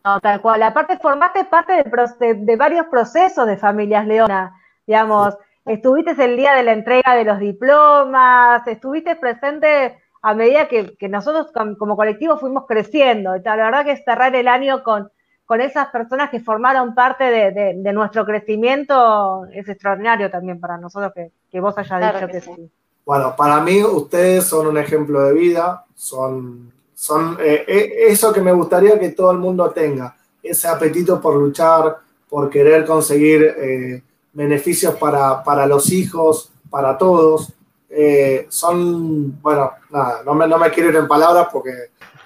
[0.03, 0.63] No, tal cual.
[0.63, 4.55] Aparte, formaste parte de, varios procesos de Familias Leona.
[4.85, 5.35] Digamos,
[5.65, 11.51] estuviste el día de la entrega de los diplomas, estuviste presente a medida que, nosotros
[11.77, 13.35] como colectivo fuimos creciendo.
[13.43, 15.11] La verdad que cerrar el año con,
[15.47, 21.13] con esas personas que formaron parte de, nuestro crecimiento es extraordinario también para nosotros
[21.49, 22.69] que, vos hayas dicho que, sí.
[23.05, 28.41] Bueno, para mí ustedes son un ejemplo de vida, son, son eh, eh, eso que
[28.41, 31.95] me gustaría que todo el mundo tenga, ese apetito por luchar,
[32.29, 34.03] por querer conseguir eh,
[34.33, 37.53] beneficios para, para los hijos, para todos.
[37.89, 41.71] Eh, son, bueno, nada, no me, no me quiero ir en palabras porque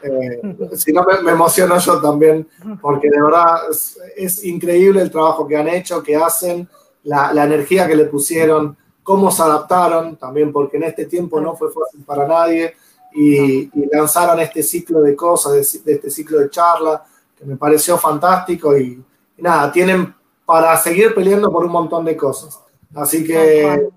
[0.04, 0.42] eh,
[0.74, 2.48] si no me, emociono yo también,
[2.82, 3.58] porque de verdad
[4.16, 6.68] es, increíble el trabajo que han hecho, que hacen,
[7.04, 11.56] la, la, energía que le pusieron, cómo se adaptaron también, porque en este tiempo no
[11.56, 12.76] fue fácil para nadie
[13.14, 17.04] y, lanzaron este ciclo de cosas, de, este ciclo de charla,
[17.38, 19.04] que me pareció fantástico y,
[19.38, 20.14] y nada, tienen
[20.46, 22.60] para seguir peleando por un montón de cosas.
[22.94, 23.90] Así que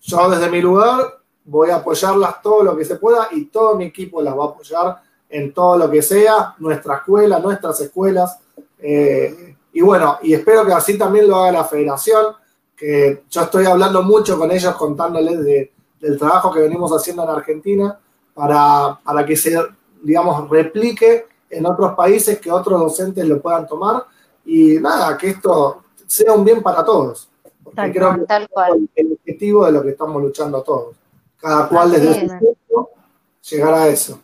[0.00, 3.84] yo desde mi lugar voy a apoyarlas todo lo que se pueda y todo mi
[3.84, 8.38] equipo las va a apoyar en todo lo que sea, nuestra escuela, nuestras escuelas.
[8.78, 12.34] Eh, y bueno, y espero que así también lo haga la federación,
[12.76, 17.30] que yo estoy hablando mucho con ellos contándoles de, del trabajo que venimos haciendo en
[17.30, 17.98] Argentina
[18.34, 19.56] para, para que se,
[20.02, 24.04] digamos, replique en otros países, que otros docentes lo puedan tomar.
[24.44, 27.28] Y nada, que esto sea un bien para todos.
[27.62, 30.96] Porque creo que es el objetivo de lo que estamos luchando todos.
[31.36, 32.90] Cada cual desde su punto
[33.48, 34.20] llegar a eso.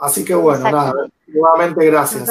[0.00, 0.92] Así que bueno, nada,
[1.26, 2.30] nuevamente gracias.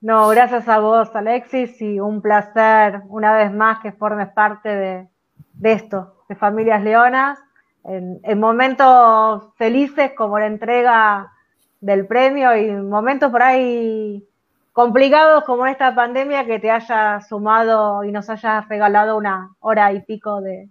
[0.00, 5.08] No, gracias a vos, Alexis, y un placer una vez más que formes parte de,
[5.62, 7.38] esto, de Familias Leonas,
[7.84, 11.32] en, en, momentos felices como la entrega
[11.80, 14.26] del premio y momentos por ahí
[14.72, 20.00] complicados como esta pandemia que te haya sumado y nos haya regalado una hora y
[20.00, 20.68] pico de,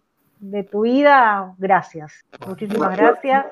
[0.71, 1.53] tu vida.
[1.57, 2.25] Gracias.
[2.47, 3.45] Muchísimas gracias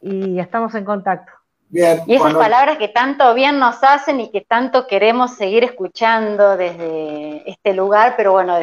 [0.00, 1.32] y estamos en contacto.
[1.70, 6.56] Bien, y esas palabras que tanto bien nos hacen y que tanto queremos seguir escuchando
[6.56, 8.56] desde este lugar, pero bueno,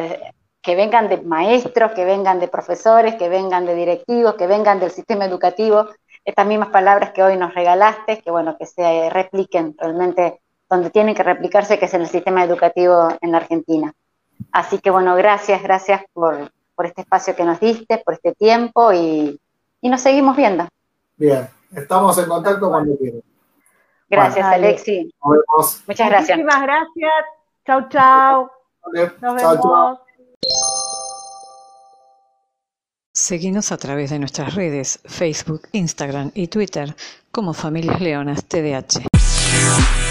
[0.60, 4.90] que vengan de maestros, que vengan de profesores, que vengan de directivos, que vengan del
[4.90, 5.86] sistema educativo,
[6.22, 11.14] estas mismas palabras que hoy nos regalaste, que bueno, que se repliquen realmente donde tienen
[11.14, 13.94] que replicarse, que es en el sistema educativo en la Argentina.
[14.52, 16.52] Así que bueno, gracias, gracias por,
[16.84, 19.40] este espacio que nos diste, por este tiempo y,
[19.82, 20.68] nos seguimos viendo.
[21.16, 23.22] Bien, estamos en contacto cuando quieras.
[24.10, 25.14] Gracias, Alexi.
[25.22, 26.38] Muchas gracias.
[26.38, 27.12] Muchísimas gracias.
[27.66, 28.50] Chau, chau.
[29.20, 29.98] Nos vemos.
[33.12, 36.94] Seguinos a través de nuestras redes, Facebook, Instagram y Twitter
[37.32, 40.07] como Familias Leonas TDH.